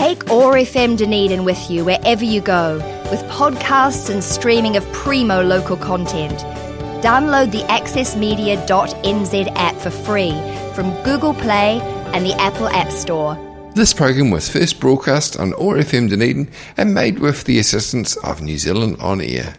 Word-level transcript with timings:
Take 0.00 0.30
OAR 0.30 0.54
FM 0.54 0.96
Dunedin 0.96 1.44
with 1.44 1.70
you 1.70 1.84
wherever 1.84 2.24
you 2.24 2.40
go, 2.40 2.76
with 3.10 3.20
podcasts 3.24 4.08
and 4.08 4.24
streaming 4.24 4.78
of 4.78 4.92
primo 4.94 5.42
local 5.42 5.76
content. 5.76 6.38
Download 7.04 7.52
the 7.52 7.60
accessmedia.nz 7.64 9.52
app 9.56 9.76
for 9.76 9.90
free 9.90 10.30
from 10.74 10.90
Google 11.02 11.34
Play 11.34 11.82
and 12.14 12.24
the 12.24 12.32
Apple 12.40 12.66
App 12.68 12.90
Store. 12.90 13.36
This 13.74 13.92
program 13.92 14.30
was 14.30 14.48
first 14.48 14.80
broadcast 14.80 15.38
on 15.38 15.52
OAR 15.52 15.76
FM 15.76 16.08
Dunedin 16.08 16.50
and 16.78 16.94
made 16.94 17.18
with 17.18 17.44
the 17.44 17.58
assistance 17.58 18.16
of 18.24 18.40
New 18.40 18.56
Zealand 18.56 18.96
On 19.00 19.20
Air. 19.20 19.54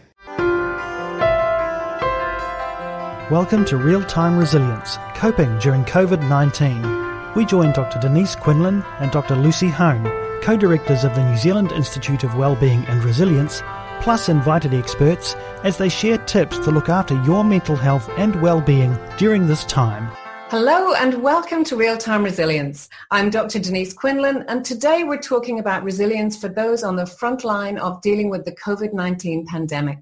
Welcome 3.30 3.64
to 3.66 3.76
Real 3.76 4.02
Time 4.02 4.36
Resilience 4.36 4.98
Coping 5.14 5.56
During 5.60 5.84
COVID 5.84 6.28
19. 6.28 7.34
We 7.36 7.46
join 7.46 7.72
Dr. 7.72 8.00
Denise 8.00 8.34
Quinlan 8.34 8.82
and 8.98 9.10
Dr. 9.10 9.36
Lucy 9.36 9.68
Hone, 9.68 10.21
co 10.42 10.56
directors 10.56 11.04
of 11.04 11.14
the 11.14 11.24
New 11.24 11.36
Zealand 11.36 11.70
Institute 11.70 12.24
of 12.24 12.34
Wellbeing 12.34 12.84
and 12.86 13.04
Resilience, 13.04 13.62
plus 14.00 14.28
invited 14.28 14.74
experts 14.74 15.34
as 15.62 15.78
they 15.78 15.88
share 15.88 16.18
tips 16.18 16.58
to 16.58 16.72
look 16.72 16.88
after 16.88 17.14
your 17.22 17.44
mental 17.44 17.76
health 17.76 18.08
and 18.16 18.34
well-being 18.42 18.98
during 19.18 19.46
this 19.46 19.64
time. 19.64 20.10
Hello 20.50 20.94
and 20.94 21.22
welcome 21.22 21.62
to 21.62 21.76
Real 21.76 21.96
Time 21.96 22.24
Resilience. 22.24 22.88
I'm 23.12 23.30
Dr. 23.30 23.60
Denise 23.60 23.92
Quinlan 23.92 24.44
and 24.48 24.64
today 24.64 25.04
we're 25.04 25.22
talking 25.22 25.60
about 25.60 25.84
resilience 25.84 26.36
for 26.36 26.48
those 26.48 26.82
on 26.82 26.96
the 26.96 27.06
front 27.06 27.44
line 27.44 27.78
of 27.78 28.02
dealing 28.02 28.28
with 28.28 28.44
the 28.44 28.56
COVID-19 28.56 29.46
pandemic. 29.46 30.00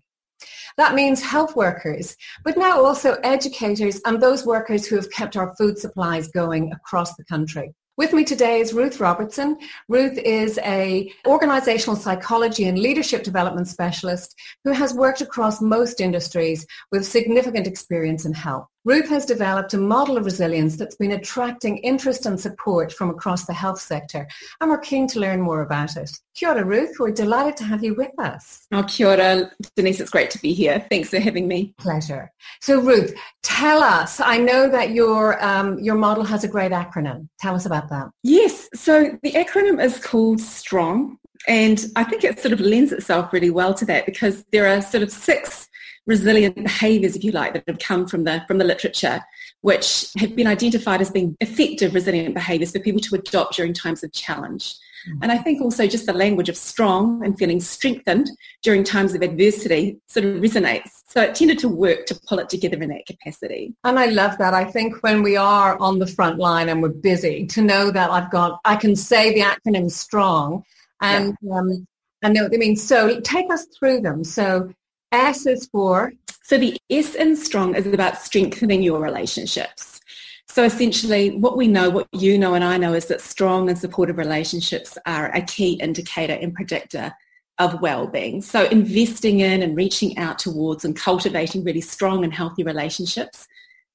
That 0.79 0.95
means 0.95 1.21
health 1.21 1.55
workers, 1.55 2.17
but 2.45 2.57
now 2.57 2.83
also 2.83 3.19
educators 3.23 4.01
and 4.07 4.23
those 4.23 4.47
workers 4.47 4.87
who 4.87 4.97
have 4.97 5.11
kept 5.11 5.37
our 5.37 5.55
food 5.57 5.79
supplies 5.79 6.29
going 6.29 6.73
across 6.73 7.15
the 7.17 7.25
country. 7.25 7.75
With 8.01 8.15
me 8.15 8.25
today 8.25 8.61
is 8.61 8.73
Ruth 8.73 8.99
Robertson. 8.99 9.59
Ruth 9.87 10.17
is 10.17 10.59
a 10.65 11.13
organizational 11.27 11.97
psychology 11.97 12.65
and 12.65 12.79
leadership 12.79 13.23
development 13.23 13.69
specialist 13.69 14.35
who 14.65 14.73
has 14.73 14.95
worked 14.95 15.21
across 15.21 15.61
most 15.61 16.01
industries 16.01 16.67
with 16.91 17.05
significant 17.05 17.67
experience 17.67 18.25
in 18.25 18.33
health. 18.33 18.70
Ruth 18.87 19.09
has 19.11 19.27
developed 19.27 19.75
a 19.75 19.79
model 19.79 20.17
of 20.17 20.25
resilience 20.25 20.77
that's 20.77 20.97
been 20.97 21.13
attracting 21.13 21.77
interest 21.79 22.25
and 22.25 22.41
support 22.41 22.91
from 22.93 23.11
across 23.11 23.45
the 23.45 23.53
health 23.53 23.79
sector, 23.79 24.27
and 24.61 24.71
we're 24.71 24.79
keen 24.79 25.07
to 25.09 25.21
learn 25.21 25.41
more 25.41 25.61
about 25.61 25.97
it. 25.97 26.11
Kia 26.35 26.49
ora, 26.49 26.65
Ruth. 26.65 26.97
We're 26.99 27.11
delighted 27.11 27.59
to 27.59 27.65
have 27.65 27.85
you 27.85 27.95
with 27.95 28.19
us. 28.19 28.67
Oh, 28.73 28.83
kia 28.85 29.09
ora, 29.09 29.51
Denise. 29.77 30.01
It's 30.01 30.11
great 30.11 30.31
to 30.31 30.39
be 30.39 30.55
here. 30.55 30.87
Thanks 30.89 31.11
for 31.11 31.19
having 31.19 31.47
me. 31.47 31.75
Pleasure. 31.77 32.33
So, 32.63 32.81
Ruth, 32.81 33.15
tell 33.43 33.83
us. 33.83 34.19
I 34.19 34.39
know 34.39 34.71
that 34.71 34.91
your 34.91 35.43
um, 35.45 35.79
your 35.79 35.97
model 35.97 36.25
has 36.25 36.45
a 36.45 36.49
great 36.49 36.73
acronym. 36.73 37.29
Tell 37.39 37.55
us 37.55 37.67
about 37.67 37.91
that. 37.91 38.09
Yes. 38.23 38.71
So 38.75 39.19
the 39.23 39.33
acronym 39.33 39.83
is 39.85 39.99
called 39.99 40.41
STRONG, 40.41 41.19
and 41.47 41.85
I 41.97 42.05
think 42.05 42.25
it 42.25 42.41
sort 42.41 42.53
of 42.53 42.61
lends 42.61 42.93
itself 42.93 43.33
really 43.33 43.51
well 43.51 43.75
to 43.75 43.85
that 43.87 44.07
because 44.07 44.45
there 44.53 44.67
are 44.67 44.81
sort 44.81 45.03
of 45.03 45.13
six 45.13 45.69
resilient 46.07 46.57
behaviours, 46.57 47.17
if 47.17 47.25
you 47.25 47.33
like, 47.33 47.53
that 47.53 47.65
have 47.67 47.79
come 47.79 48.07
from 48.07 48.25
the 48.25 48.43
from 48.47 48.59
the 48.59 48.65
literature, 48.65 49.21
which 49.61 50.11
have 50.19 50.35
been 50.35 50.47
identified 50.47 51.01
as 51.01 51.11
being 51.11 51.37
effective 51.41 51.95
resilient 51.95 52.35
behaviours 52.35 52.73
for 52.73 52.81
people 52.81 53.01
to 53.01 53.15
adopt 53.17 53.57
during 53.57 53.73
times 53.73 54.03
of 54.03 54.13
challenge. 54.13 54.75
Mm. 55.09 55.19
And 55.23 55.33
I 55.33 55.39
think 55.39 55.61
also 55.61 55.87
just 55.87 56.07
the 56.07 56.13
language 56.13 56.49
of 56.49 56.57
strong 56.57 57.25
and 57.25 57.39
feeling 57.39 57.61
strengthened 57.61 58.31
during 58.63 58.85
times 58.85 59.15
of 59.15 59.23
adversity 59.23 59.99
sort 60.09 60.27
of 60.27 60.37
resonates. 60.37 60.91
So 61.09 61.23
it 61.23 61.35
tended 61.35 61.59
to 61.61 61.69
work 61.69 62.07
to 62.07 62.21
pull 62.29 62.39
it 62.39 62.49
together 62.49 62.81
in 62.83 62.91
that 62.91 63.07
capacity. 63.07 63.75
And 63.85 63.99
I 63.99 64.07
love 64.07 64.39
that. 64.39 64.55
I 64.55 64.65
think 64.65 65.03
when 65.03 65.23
we 65.23 65.37
are 65.37 65.79
on 65.79 65.99
the 65.99 66.07
front 66.07 66.39
line 66.39 66.69
and 66.69 66.83
we're 66.83 66.91
busy, 66.91 67.47
to 67.47 67.63
know 67.63 67.91
that 67.91 68.11
I've 68.11 68.31
got, 68.31 68.61
I 68.65 68.77
can 68.77 68.95
say 68.95 69.33
the 69.33 69.41
acronym 69.41 69.91
strong 69.91 70.65
and 71.01 71.37
yeah. 71.41 71.59
um, 71.59 71.87
I 72.23 72.29
know 72.29 72.43
what 72.43 72.53
they 72.53 72.59
mean. 72.59 72.77
So 72.77 73.21
take 73.21 73.51
us 73.51 73.67
through 73.79 74.03
them. 74.03 74.25
So 74.25 74.73
S 75.13 75.47
is 75.47 75.67
for? 75.67 76.13
So 76.43 76.59
the 76.59 76.77
S 76.91 77.15
in 77.15 77.37
strong 77.37 77.75
is 77.75 77.87
about 77.87 78.21
strengthening 78.21 78.83
your 78.83 79.01
relationships. 79.01 80.01
So 80.49 80.65
essentially 80.65 81.37
what 81.37 81.57
we 81.57 81.69
know, 81.69 81.91
what 81.91 82.09
you 82.13 82.37
know 82.37 82.55
and 82.55 82.65
I 82.65 82.77
know 82.77 82.93
is 82.93 83.07
that 83.07 83.21
strong 83.21 83.69
and 83.69 83.79
supportive 83.79 84.19
relationships 84.19 84.99
are 85.07 85.33
a 85.35 85.43
key 85.43 85.75
indicator 85.75 86.33
and 86.33 86.53
predictor 86.53 87.13
of 87.59 87.81
well-being. 87.81 88.43
So 88.43 88.65
investing 88.67 89.41
in 89.41 89.63
and 89.63 89.77
reaching 89.77 90.19
out 90.19 90.39
towards 90.39 90.85
and 90.85 90.97
cultivating 90.97 91.63
really 91.63 91.83
strong 91.83 92.25
and 92.25 92.35
healthy 92.35 92.65
relationships 92.65 93.47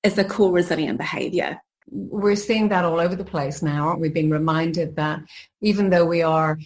is 0.04 0.18
a 0.18 0.24
core 0.24 0.52
resilient 0.54 0.98
behaviour. 0.98 1.60
We're 1.90 2.36
seeing 2.36 2.70
that 2.70 2.86
all 2.86 3.00
over 3.00 3.16
the 3.16 3.26
place 3.26 3.62
now, 3.62 3.90
aren't 3.90 4.00
we? 4.00 4.10
Being 4.10 4.30
reminded 4.30 4.96
that 4.96 5.22
even 5.62 5.90
though 5.90 6.06
we 6.06 6.22
are 6.22 6.58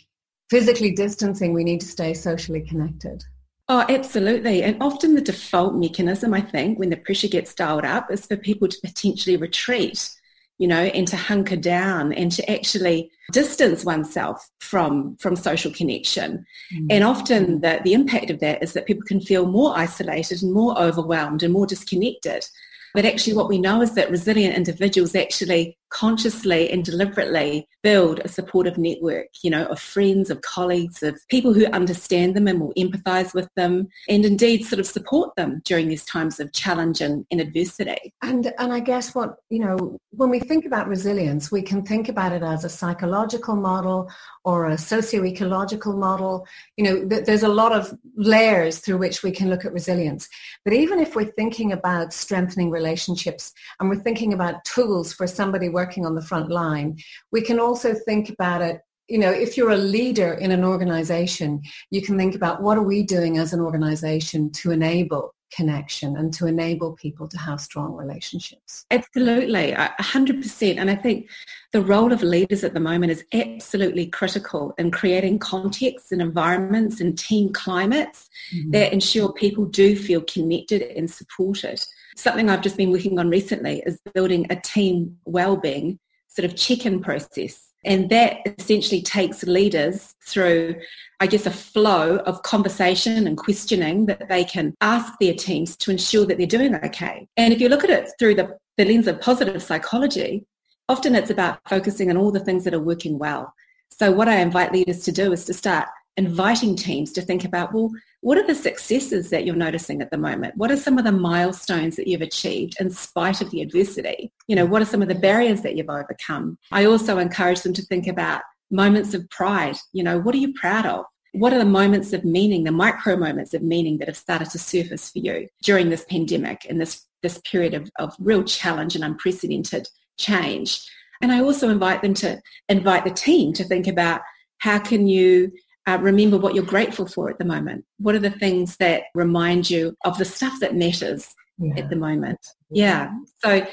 physically 0.49 0.91
distancing, 0.91 1.53
we 1.53 1.63
need 1.63 1.81
to 1.81 1.87
stay 1.87 2.13
socially 2.13 2.61
connected. 2.61 3.23
Oh, 3.71 3.85
absolutely. 3.87 4.63
And 4.63 4.81
often 4.81 5.13
the 5.13 5.21
default 5.21 5.75
mechanism, 5.75 6.33
I 6.33 6.41
think, 6.41 6.79
when 6.79 6.89
the 6.89 6.97
pressure 6.97 7.27
gets 7.27 7.53
dialed 7.53 7.85
up 7.85 8.09
is 8.11 8.25
for 8.25 8.35
people 8.35 8.67
to 8.67 8.77
potentially 8.83 9.37
retreat, 9.37 10.09
you 10.57 10.67
know, 10.67 10.81
and 10.81 11.07
to 11.07 11.15
hunker 11.15 11.55
down 11.55 12.11
and 12.11 12.31
to 12.31 12.51
actually 12.51 13.11
distance 13.31 13.85
oneself 13.85 14.49
from, 14.59 15.15
from 15.17 15.35
social 15.35 15.71
connection. 15.71 16.43
Mm-hmm. 16.73 16.87
And 16.89 17.03
often 17.03 17.61
the, 17.61 17.79
the 17.83 17.93
impact 17.93 18.31
of 18.31 18.39
that 18.39 18.63
is 18.63 18.73
that 18.73 18.87
people 18.87 19.03
can 19.07 19.21
feel 19.21 19.45
more 19.45 19.77
isolated 19.77 20.41
and 20.41 20.51
more 20.51 20.75
overwhelmed 20.81 21.43
and 21.43 21.53
more 21.53 21.67
disconnected. 21.67 22.47
But 22.95 23.05
actually 23.05 23.33
what 23.33 23.49
we 23.49 23.59
know 23.59 23.83
is 23.83 23.93
that 23.93 24.09
resilient 24.09 24.55
individuals 24.55 25.13
actually 25.13 25.77
consciously 25.89 26.69
and 26.69 26.83
deliberately 26.83 27.67
build 27.81 28.19
a 28.19 28.27
supportive 28.27 28.77
network, 28.77 29.27
you 29.41 29.49
know, 29.49 29.65
of 29.65 29.79
friends, 29.79 30.29
of 30.29 30.41
colleagues, 30.41 31.01
of 31.03 31.19
people 31.29 31.53
who 31.53 31.65
understand 31.67 32.35
them 32.35 32.47
and 32.47 32.59
will 32.59 32.73
empathize 32.77 33.33
with 33.33 33.49
them 33.55 33.87
and 34.07 34.25
indeed 34.25 34.65
sort 34.65 34.79
of 34.79 34.85
support 34.85 35.35
them 35.35 35.61
during 35.65 35.87
these 35.87 36.05
times 36.05 36.39
of 36.39 36.51
challenge 36.53 37.01
and, 37.01 37.25
and 37.31 37.39
adversity. 37.39 38.13
And 38.21 38.53
and 38.57 38.73
I 38.73 38.79
guess 38.79 39.15
what, 39.15 39.37
you 39.49 39.59
know, 39.59 39.97
when 40.11 40.29
we 40.29 40.39
think 40.39 40.65
about 40.65 40.87
resilience, 40.87 41.51
we 41.51 41.61
can 41.61 41.83
think 41.83 42.09
about 42.09 42.33
it 42.33 42.43
as 42.43 42.63
a 42.63 42.69
psychological 42.69 43.55
model 43.55 44.09
or 44.43 44.67
a 44.67 44.77
socio-ecological 44.77 45.93
model. 45.93 46.45
You 46.77 46.83
know, 46.83 47.07
th- 47.07 47.25
there's 47.25 47.43
a 47.43 47.49
lot 47.49 47.71
of 47.71 47.97
layers 48.15 48.79
through 48.79 48.97
which 48.97 49.23
we 49.23 49.31
can 49.31 49.49
look 49.49 49.65
at 49.65 49.73
resilience. 49.73 50.27
But 50.65 50.73
even 50.73 50.99
if 50.99 51.15
we're 51.15 51.25
thinking 51.25 51.71
about 51.71 52.13
strengthening 52.13 52.69
relationships 52.69 53.53
and 53.79 53.89
we're 53.89 53.97
thinking 53.97 54.33
about 54.33 54.63
tools 54.65 55.13
for 55.13 55.27
somebody 55.27 55.69
working 55.79 56.05
on 56.05 56.15
the 56.15 56.27
front 56.29 56.49
line, 56.49 56.89
we 57.31 57.41
can 57.41 57.59
also 57.59 57.89
think 58.07 58.29
about 58.29 58.61
it 58.69 58.77
you 59.09 59.17
know, 59.17 59.31
if 59.31 59.57
you're 59.57 59.71
a 59.71 59.85
leader 59.97 60.33
in 60.33 60.51
an 60.51 60.63
organization, 60.63 61.61
you 61.89 61.99
can 61.99 62.15
think 62.15 62.35
about 62.35 62.61
what 62.61 62.77
are 62.77 62.83
we 62.83 63.01
doing 63.01 63.39
as 63.39 63.53
an 63.53 63.59
organization 63.59 64.51
to 64.51 64.69
enable 64.69 65.33
connection 65.51 66.15
and 66.15 66.31
to 66.33 66.45
enable 66.45 66.93
people 66.93 67.27
to 67.27 67.37
have 67.37 67.59
strong 67.59 67.93
relationships. 67.93 68.85
Absolutely, 68.91 69.73
100%. 69.73 70.77
And 70.77 70.91
I 70.91 70.95
think 70.95 71.27
the 71.71 71.81
role 71.81 72.13
of 72.13 72.21
leaders 72.21 72.63
at 72.63 72.73
the 72.73 72.79
moment 72.79 73.11
is 73.11 73.25
absolutely 73.33 74.07
critical 74.07 74.73
in 74.77 74.91
creating 74.91 75.39
contexts 75.39 76.11
and 76.11 76.21
environments 76.21 77.01
and 77.01 77.17
team 77.17 77.51
climates 77.51 78.29
mm-hmm. 78.55 78.71
that 78.71 78.93
ensure 78.93 79.33
people 79.33 79.65
do 79.65 79.95
feel 79.95 80.21
connected 80.21 80.83
and 80.83 81.09
supported 81.09 81.83
something 82.15 82.49
I've 82.49 82.61
just 82.61 82.77
been 82.77 82.91
working 82.91 83.19
on 83.19 83.29
recently 83.29 83.81
is 83.85 83.99
building 84.13 84.45
a 84.49 84.55
team 84.55 85.17
well-being 85.25 85.99
sort 86.27 86.45
of 86.45 86.55
check-in 86.55 87.01
process. 87.01 87.65
And 87.85 88.09
that 88.09 88.39
essentially 88.59 89.01
takes 89.01 89.43
leaders 89.43 90.13
through, 90.25 90.75
I 91.21 91.27
guess, 91.27 91.45
a 91.45 91.51
flow 91.51 92.17
of 92.17 92.43
conversation 92.43 93.25
and 93.25 93.37
questioning 93.37 94.05
that 94.07 94.27
they 94.27 94.43
can 94.43 94.75
ask 94.81 95.13
their 95.19 95.33
teams 95.33 95.77
to 95.77 95.91
ensure 95.91 96.25
that 96.25 96.37
they're 96.37 96.45
doing 96.45 96.75
okay. 96.75 97.27
And 97.37 97.53
if 97.53 97.61
you 97.61 97.69
look 97.69 97.85
at 97.85 97.89
it 97.89 98.11
through 98.19 98.35
the, 98.35 98.57
the 98.77 98.85
lens 98.85 99.07
of 99.07 99.21
positive 99.21 99.63
psychology, 99.63 100.45
often 100.89 101.15
it's 101.15 101.29
about 101.29 101.59
focusing 101.69 102.09
on 102.09 102.17
all 102.17 102.31
the 102.31 102.39
things 102.41 102.65
that 102.65 102.73
are 102.73 102.79
working 102.79 103.17
well. 103.17 103.53
So 103.91 104.11
what 104.11 104.27
I 104.27 104.37
invite 104.37 104.73
leaders 104.73 105.03
to 105.03 105.11
do 105.11 105.31
is 105.31 105.45
to 105.45 105.53
start 105.53 105.87
inviting 106.17 106.75
teams 106.75 107.11
to 107.13 107.21
think 107.21 107.45
about, 107.45 107.73
well, 107.73 107.89
what 108.21 108.37
are 108.37 108.45
the 108.45 108.55
successes 108.55 109.29
that 109.29 109.45
you're 109.45 109.55
noticing 109.55 110.01
at 110.01 110.11
the 110.11 110.17
moment? 110.17 110.57
What 110.57 110.71
are 110.71 110.77
some 110.77 110.97
of 110.97 111.05
the 111.05 111.11
milestones 111.11 111.95
that 111.95 112.07
you've 112.07 112.21
achieved 112.21 112.75
in 112.79 112.89
spite 112.91 113.41
of 113.41 113.49
the 113.51 113.61
adversity? 113.61 114.31
You 114.47 114.55
know, 114.55 114.65
what 114.65 114.81
are 114.81 114.85
some 114.85 115.01
of 115.01 115.07
the 115.07 115.15
barriers 115.15 115.61
that 115.61 115.75
you've 115.75 115.89
overcome? 115.89 116.57
I 116.71 116.85
also 116.85 117.17
encourage 117.17 117.61
them 117.61 117.73
to 117.73 117.81
think 117.83 118.07
about 118.07 118.41
moments 118.69 119.13
of 119.13 119.29
pride. 119.29 119.77
You 119.93 120.03
know, 120.03 120.19
what 120.19 120.35
are 120.35 120.39
you 120.39 120.53
proud 120.53 120.85
of? 120.85 121.05
What 121.33 121.53
are 121.53 121.59
the 121.59 121.65
moments 121.65 122.11
of 122.11 122.25
meaning, 122.25 122.63
the 122.63 122.71
micro 122.71 123.15
moments 123.15 123.53
of 123.53 123.61
meaning 123.61 123.99
that 123.99 124.07
have 124.07 124.17
started 124.17 124.49
to 124.49 124.59
surface 124.59 125.11
for 125.11 125.19
you 125.19 125.47
during 125.61 125.89
this 125.89 126.03
pandemic 126.05 126.65
and 126.67 126.81
this, 126.81 127.05
this 127.21 127.39
period 127.45 127.73
of, 127.75 127.89
of 127.99 128.15
real 128.19 128.43
challenge 128.43 128.95
and 128.95 129.03
unprecedented 129.05 129.87
change? 130.17 130.81
And 131.21 131.31
I 131.31 131.41
also 131.41 131.69
invite 131.69 132.01
them 132.01 132.13
to 132.15 132.41
invite 132.67 133.05
the 133.05 133.11
team 133.11 133.53
to 133.53 133.63
think 133.63 133.87
about 133.87 134.21
how 134.57 134.79
can 134.79 135.07
you 135.07 135.51
uh, 135.89 135.97
remember 135.97 136.37
what 136.37 136.55
you're 136.55 136.63
grateful 136.63 137.07
for 137.07 137.29
at 137.29 137.39
the 137.39 137.45
moment. 137.45 137.85
What 137.97 138.15
are 138.15 138.19
the 138.19 138.29
things 138.29 138.77
that 138.77 139.03
remind 139.15 139.69
you 139.69 139.95
of 140.05 140.17
the 140.17 140.25
stuff 140.25 140.59
that 140.59 140.75
matters 140.75 141.27
yeah. 141.57 141.73
at 141.77 141.89
the 141.89 141.95
moment? 141.95 142.39
Yeah. 142.69 143.11
So 143.43 143.65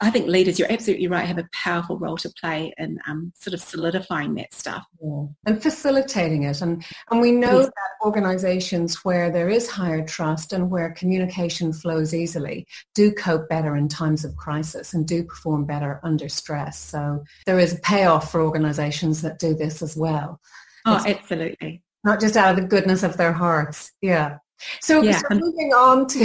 I 0.00 0.10
think 0.10 0.26
leaders, 0.26 0.58
you're 0.58 0.70
absolutely 0.70 1.06
right, 1.06 1.26
have 1.26 1.38
a 1.38 1.48
powerful 1.52 1.98
role 1.98 2.16
to 2.18 2.28
play 2.40 2.74
in 2.78 2.98
um, 3.08 3.32
sort 3.36 3.54
of 3.54 3.60
solidifying 3.60 4.34
that 4.34 4.52
stuff. 4.52 4.84
Yeah. 5.02 5.26
And 5.46 5.62
facilitating 5.62 6.42
it. 6.42 6.60
And, 6.60 6.84
and 7.10 7.20
we 7.20 7.32
know 7.32 7.60
yes. 7.60 7.66
that 7.66 8.06
organizations 8.06 9.04
where 9.04 9.30
there 9.30 9.48
is 9.48 9.70
higher 9.70 10.04
trust 10.04 10.52
and 10.52 10.70
where 10.70 10.90
communication 10.92 11.72
flows 11.72 12.12
easily 12.12 12.66
do 12.94 13.12
cope 13.12 13.48
better 13.48 13.76
in 13.76 13.88
times 13.88 14.24
of 14.24 14.36
crisis 14.36 14.94
and 14.94 15.06
do 15.06 15.24
perform 15.24 15.64
better 15.64 16.00
under 16.02 16.28
stress. 16.28 16.78
So 16.78 17.24
there 17.46 17.58
is 17.58 17.74
a 17.74 17.80
payoff 17.80 18.30
for 18.30 18.42
organizations 18.42 19.22
that 19.22 19.38
do 19.38 19.54
this 19.54 19.80
as 19.80 19.96
well. 19.96 20.40
Oh, 20.84 20.96
it's 20.96 21.06
absolutely. 21.06 21.82
Not 22.04 22.20
just 22.20 22.36
out 22.36 22.50
of 22.50 22.56
the 22.56 22.68
goodness 22.68 23.02
of 23.02 23.16
their 23.16 23.32
hearts. 23.32 23.92
Yeah. 24.02 24.38
So, 24.80 25.02
yeah. 25.02 25.18
so 25.18 25.34
moving 25.34 25.72
on 25.72 26.06
to, 26.08 26.24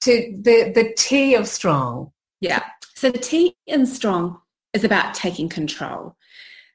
to 0.00 0.38
the, 0.40 0.72
the 0.74 0.92
T 0.96 1.34
of 1.34 1.46
strong. 1.46 2.12
Yeah. 2.40 2.62
So 2.94 3.10
the 3.10 3.18
T 3.18 3.56
in 3.66 3.86
strong 3.86 4.40
is 4.72 4.84
about 4.84 5.14
taking 5.14 5.48
control. 5.48 6.16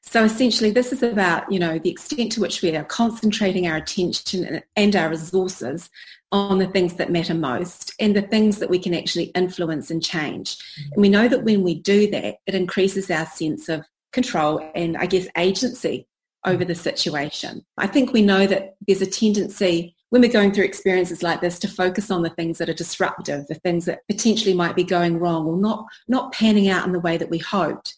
So 0.02 0.24
essentially 0.24 0.70
this 0.70 0.92
is 0.92 1.02
about, 1.02 1.50
you 1.52 1.58
know, 1.58 1.78
the 1.78 1.90
extent 1.90 2.32
to 2.32 2.40
which 2.40 2.62
we 2.62 2.74
are 2.74 2.84
concentrating 2.84 3.66
our 3.66 3.76
attention 3.76 4.62
and 4.74 4.96
our 4.96 5.10
resources 5.10 5.90
on 6.32 6.58
the 6.58 6.66
things 6.66 6.94
that 6.94 7.10
matter 7.10 7.34
most 7.34 7.94
and 8.00 8.14
the 8.14 8.22
things 8.22 8.58
that 8.58 8.70
we 8.70 8.78
can 8.78 8.94
actually 8.94 9.24
influence 9.34 9.90
and 9.90 10.02
change. 10.02 10.56
Mm-hmm. 10.56 10.92
And 10.92 11.02
we 11.02 11.08
know 11.08 11.28
that 11.28 11.44
when 11.44 11.62
we 11.62 11.74
do 11.80 12.10
that, 12.10 12.36
it 12.46 12.54
increases 12.54 13.10
our 13.10 13.26
sense 13.26 13.68
of 13.68 13.84
control 14.12 14.70
and 14.74 14.96
I 14.96 15.06
guess 15.06 15.28
agency 15.36 16.06
over 16.44 16.64
the 16.64 16.74
situation. 16.74 17.64
I 17.76 17.86
think 17.86 18.12
we 18.12 18.22
know 18.22 18.46
that 18.46 18.76
there's 18.86 19.02
a 19.02 19.06
tendency 19.06 19.94
when 20.10 20.22
we're 20.22 20.32
going 20.32 20.52
through 20.52 20.64
experiences 20.64 21.22
like 21.22 21.40
this 21.40 21.58
to 21.58 21.68
focus 21.68 22.10
on 22.10 22.22
the 22.22 22.30
things 22.30 22.58
that 22.58 22.68
are 22.68 22.74
disruptive, 22.74 23.46
the 23.46 23.54
things 23.56 23.84
that 23.84 24.06
potentially 24.08 24.54
might 24.54 24.74
be 24.74 24.84
going 24.84 25.18
wrong 25.18 25.46
or 25.46 25.56
not, 25.56 25.86
not 26.06 26.32
panning 26.32 26.68
out 26.68 26.86
in 26.86 26.92
the 26.92 27.00
way 27.00 27.18
that 27.18 27.28
we 27.28 27.38
hoped. 27.38 27.94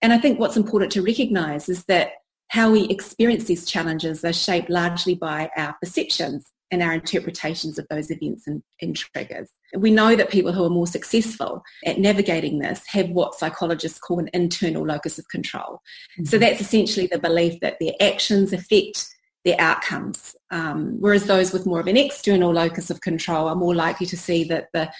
And 0.00 0.12
I 0.12 0.18
think 0.18 0.38
what's 0.38 0.56
important 0.56 0.92
to 0.92 1.02
recognize 1.02 1.68
is 1.68 1.84
that 1.86 2.12
how 2.48 2.70
we 2.70 2.84
experience 2.84 3.44
these 3.44 3.66
challenges 3.66 4.24
are 4.24 4.32
shaped 4.32 4.70
largely 4.70 5.14
by 5.14 5.50
our 5.56 5.74
perceptions 5.82 6.46
and 6.70 6.82
our 6.82 6.92
interpretations 6.92 7.78
of 7.78 7.86
those 7.88 8.10
events 8.10 8.46
and, 8.46 8.62
and, 8.80 8.96
triggers. 8.96 9.48
We 9.76 9.90
know 9.90 10.16
that 10.16 10.30
people 10.30 10.52
who 10.52 10.64
are 10.64 10.70
more 10.70 10.86
successful 10.86 11.62
at 11.84 11.98
navigating 11.98 12.58
this 12.58 12.82
have 12.88 13.08
what 13.10 13.34
psychologists 13.34 13.98
call 13.98 14.18
an 14.18 14.30
internal 14.32 14.86
locus 14.86 15.18
of 15.18 15.28
control. 15.28 15.80
Mm-hmm. 16.14 16.24
So 16.24 16.38
that's 16.38 16.60
essentially 16.60 17.06
the 17.06 17.18
belief 17.18 17.60
that 17.60 17.78
their 17.80 17.92
actions 18.00 18.52
affect 18.52 19.06
their 19.44 19.60
outcomes. 19.60 20.36
Um, 20.50 20.96
whereas 21.00 21.24
those 21.24 21.52
with 21.52 21.66
more 21.66 21.80
of 21.80 21.86
an 21.86 21.96
external 21.96 22.52
locus 22.52 22.90
of 22.90 23.00
control 23.00 23.48
are 23.48 23.54
more 23.54 23.74
likely 23.74 24.06
to 24.06 24.16
see 24.16 24.44
that 24.44 24.68
the, 24.72 24.90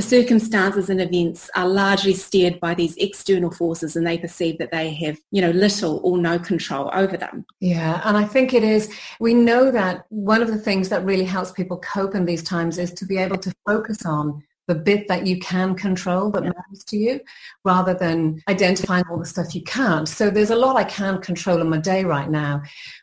the 0.00 0.08
circumstances 0.08 0.88
and 0.88 0.98
events 0.98 1.50
are 1.54 1.68
largely 1.68 2.14
steered 2.14 2.58
by 2.58 2.72
these 2.72 2.96
external 2.96 3.50
forces 3.50 3.96
and 3.96 4.06
they 4.06 4.16
perceive 4.16 4.56
that 4.56 4.72
they 4.72 4.94
have, 4.94 5.18
you 5.30 5.42
know, 5.42 5.50
little 5.50 6.00
or 6.02 6.16
no 6.16 6.38
control 6.38 6.90
over 6.94 7.18
them. 7.18 7.44
Yeah, 7.60 8.00
and 8.04 8.16
I 8.16 8.24
think 8.24 8.54
it 8.54 8.64
is, 8.64 8.90
we 9.20 9.34
know 9.34 9.70
that 9.70 10.06
one 10.08 10.40
of 10.40 10.48
the 10.48 10.56
things 10.56 10.88
that 10.88 11.04
really 11.04 11.26
helps 11.26 11.52
people 11.52 11.76
cope 11.80 12.14
in 12.14 12.24
these 12.24 12.42
times 12.42 12.78
is 12.78 12.94
to 12.94 13.04
be 13.04 13.18
able 13.18 13.36
to 13.36 13.52
focus 13.66 14.06
on 14.06 14.42
the 14.68 14.74
bit 14.74 15.06
that 15.08 15.26
you 15.26 15.38
can 15.38 15.74
control 15.74 16.30
that 16.30 16.44
matters 16.44 16.84
to 16.86 16.96
you 16.96 17.20
rather 17.66 17.92
than 17.92 18.40
identifying 18.48 19.04
all 19.10 19.18
the 19.18 19.26
stuff 19.26 19.54
you 19.54 19.62
can't. 19.64 20.08
So 20.08 20.30
there's 20.30 20.48
a 20.48 20.56
lot 20.56 20.76
I 20.76 20.84
can't 20.84 21.20
control 21.20 21.60
in 21.60 21.68
my 21.68 21.78
day 21.78 22.04
right 22.04 22.30
now, 22.30 22.62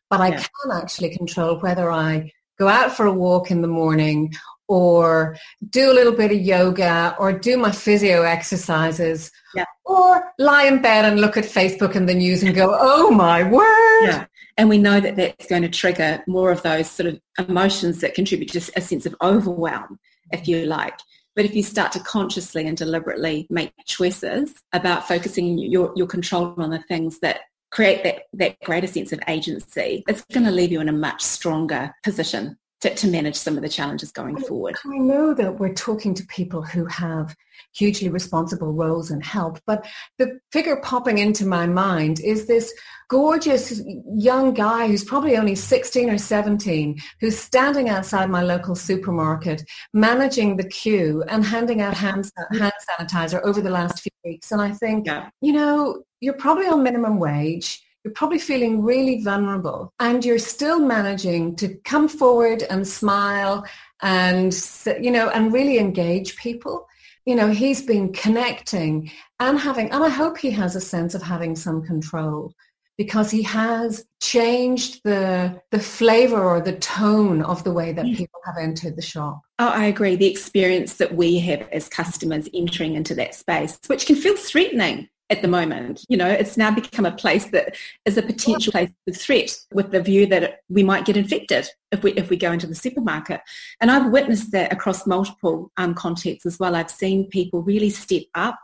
but 0.10 0.20
I 0.20 0.30
yeah. 0.30 0.38
can 0.38 0.82
actually 0.82 1.16
control 1.16 1.60
whether 1.60 1.92
I 1.92 2.32
go 2.58 2.68
out 2.68 2.96
for 2.96 3.06
a 3.06 3.14
walk 3.14 3.52
in 3.52 3.62
the 3.62 3.68
morning 3.68 4.34
or 4.68 5.38
do 5.70 5.92
a 5.92 5.94
little 5.94 6.14
bit 6.14 6.32
of 6.32 6.40
yoga 6.40 7.16
or 7.20 7.32
do 7.32 7.58
my 7.58 7.72
physio 7.72 8.24
exercises 8.24 9.32
yeah. 9.56 9.66
or 9.86 10.32
lie 10.40 10.64
in 10.64 10.82
bed 10.82 11.06
and 11.06 11.22
look 11.22 11.38
at 11.38 11.46
Facebook 11.46 11.96
and 11.96 12.08
the 12.08 12.14
news 12.14 12.44
and 12.44 12.54
go, 12.54 12.76
oh 12.80 13.12
my 13.12 13.44
word. 13.44 14.08
Yeah. 14.08 14.26
And 14.58 14.70
we 14.70 14.78
know 14.78 15.00
that 15.00 15.16
that's 15.16 15.46
going 15.46 15.62
to 15.62 15.70
trigger 15.70 16.24
more 16.28 16.52
of 16.52 16.64
those 16.64 16.90
sort 16.90 17.08
of 17.08 17.20
emotions 17.48 18.02
that 18.02 18.16
contribute 18.16 18.52
to 18.52 18.72
a 18.76 18.82
sense 18.82 19.06
of 19.06 19.16
overwhelm, 19.22 20.00
if 20.32 20.48
you 20.48 20.66
like. 20.66 21.00
But 21.36 21.46
if 21.46 21.56
you 21.56 21.62
start 21.62 21.92
to 21.92 22.00
consciously 22.00 22.66
and 22.68 22.76
deliberately 22.76 23.46
make 23.52 23.72
choices 23.86 24.56
about 24.74 25.08
focusing 25.08 25.60
your, 25.60 25.94
your 25.96 26.08
control 26.08 26.56
on 26.58 26.72
the 26.72 26.80
things 26.80 27.20
that 27.20 27.42
create 27.72 28.04
that, 28.04 28.24
that 28.34 28.60
greater 28.62 28.88
sense 28.88 29.12
of 29.12 29.20
agency, 29.28 30.04
it's 30.08 30.24
going 30.34 30.46
to 30.46 30.52
leave 30.52 30.72
you 30.72 30.82
in 30.82 30.90
a 30.90 30.94
much 30.94 31.22
stronger 31.22 31.94
position 32.04 32.58
to, 32.82 32.94
to 32.94 33.08
manage 33.08 33.36
some 33.36 33.56
of 33.56 33.64
the 33.64 33.70
challenges 33.70 34.12
going 34.12 34.38
forward. 34.38 34.76
I 34.86 34.98
know 34.98 35.34
that 35.34 35.60
we're 35.60 35.74
talking 35.74 36.14
to 36.14 36.26
people 36.28 36.62
who 36.62 36.86
have 36.86 37.36
hugely 37.74 38.10
responsible 38.10 38.74
roles 38.74 39.12
and 39.12 39.24
help, 39.24 39.60
but 39.66 39.86
the 40.18 40.40
figure 40.52 40.80
popping 40.84 41.18
into 41.18 41.46
my 41.46 41.66
mind 41.66 42.20
is 42.20 42.46
this 42.46 42.74
gorgeous 43.10 43.82
young 44.14 44.54
guy 44.54 44.88
who's 44.88 45.04
probably 45.04 45.38
only 45.38 45.56
16 45.56 46.10
or 46.10 46.18
17 46.18 47.00
who's 47.22 47.38
standing 47.38 47.90
outside 47.90 48.30
my 48.30 48.42
local 48.42 48.76
supermarket 48.76 49.64
managing 49.94 50.58
the 50.58 50.68
queue 50.68 51.24
and 51.30 51.46
handing 51.46 51.82
out 51.82 51.94
hand, 51.94 52.30
hand 52.52 52.74
sanitizer 52.90 53.42
over 53.44 53.62
the 53.62 53.70
last 53.70 54.02
few 54.02 54.12
weeks. 54.26 54.52
And 54.52 54.62
I 54.62 54.72
think, 54.72 55.08
you 55.42 55.54
know, 55.54 56.04
you're 56.20 56.34
probably 56.34 56.68
on 56.68 56.84
minimum 56.84 57.20
wage 57.20 57.82
you're 58.08 58.14
probably 58.14 58.40
feeling 58.40 58.84
really 58.84 59.22
vulnerable 59.22 59.92
and 60.00 60.24
you're 60.24 60.40
still 60.40 60.80
managing 60.80 61.58
to 61.58 61.76
come 61.84 62.08
forward 62.08 62.64
and 62.70 62.88
smile 62.88 63.66
and, 64.02 64.54
you 65.02 65.12
know, 65.12 65.30
and 65.32 65.52
really 65.52 65.78
engage 65.78 66.38
people. 66.38 66.88
You 67.26 67.36
know, 67.36 67.50
he's 67.50 67.82
been 67.82 68.14
connecting 68.14 69.12
and 69.42 69.60
having, 69.60 69.92
and 69.92 70.06
I 70.06 70.08
hope 70.08 70.38
he 70.38 70.52
has 70.52 70.78
a 70.78 70.80
sense 70.80 71.16
of 71.16 71.22
having 71.22 71.54
some 71.54 71.84
control 71.84 72.54
because 72.98 73.30
he 73.30 73.44
has 73.44 74.06
changed 74.22 75.02
the 75.04 75.62
the 75.72 75.80
flavor 75.80 76.44
or 76.44 76.60
the 76.60 76.78
tone 76.78 77.42
of 77.44 77.64
the 77.64 77.72
way 77.72 77.94
that 77.94 78.06
mm. 78.06 78.16
people 78.16 78.40
have 78.46 78.58
entered 78.60 78.96
the 78.96 79.02
shop. 79.02 79.42
Oh, 79.60 79.70
I 79.70 79.86
agree. 79.86 80.16
The 80.16 80.30
experience 80.30 80.96
that 80.96 81.16
we 81.16 81.40
have 81.40 81.68
as 81.72 81.88
customers 81.88 82.50
entering 82.54 82.96
into 82.96 83.16
that 83.16 83.36
space, 83.36 83.80
which 83.88 84.06
can 84.06 84.16
feel 84.16 84.36
threatening 84.36 85.10
at 85.30 85.42
the 85.42 85.48
moment. 85.48 86.06
You 86.10 86.18
know, 86.18 86.28
it's 86.28 86.58
now 86.58 86.72
become 86.72 87.06
a 87.06 87.12
place 87.12 87.46
that 87.46 87.76
is 88.06 88.18
a 88.18 88.22
potential 88.22 88.72
place 88.72 88.90
of 89.08 89.18
threat 89.18 89.58
with 89.74 89.92
the 89.92 90.02
view 90.02 90.26
that 90.28 90.62
we 90.70 90.84
might 90.84 91.06
get 91.06 91.18
infected 91.18 91.68
if 91.92 92.04
we 92.04 92.14
if 92.14 92.30
we 92.30 92.38
go 92.38 92.52
into 92.52 92.68
the 92.68 92.76
supermarket. 92.76 93.42
And 93.82 93.92
I've 93.92 94.12
witnessed 94.12 94.52
that 94.52 94.72
across 94.72 95.06
multiple 95.06 95.72
um, 95.78 95.94
contexts 95.94 96.46
as 96.46 96.60
well. 96.60 96.76
I've 96.76 96.92
seen 96.92 97.30
people 97.30 97.62
really 97.62 97.90
step 97.90 98.24
up 98.36 98.60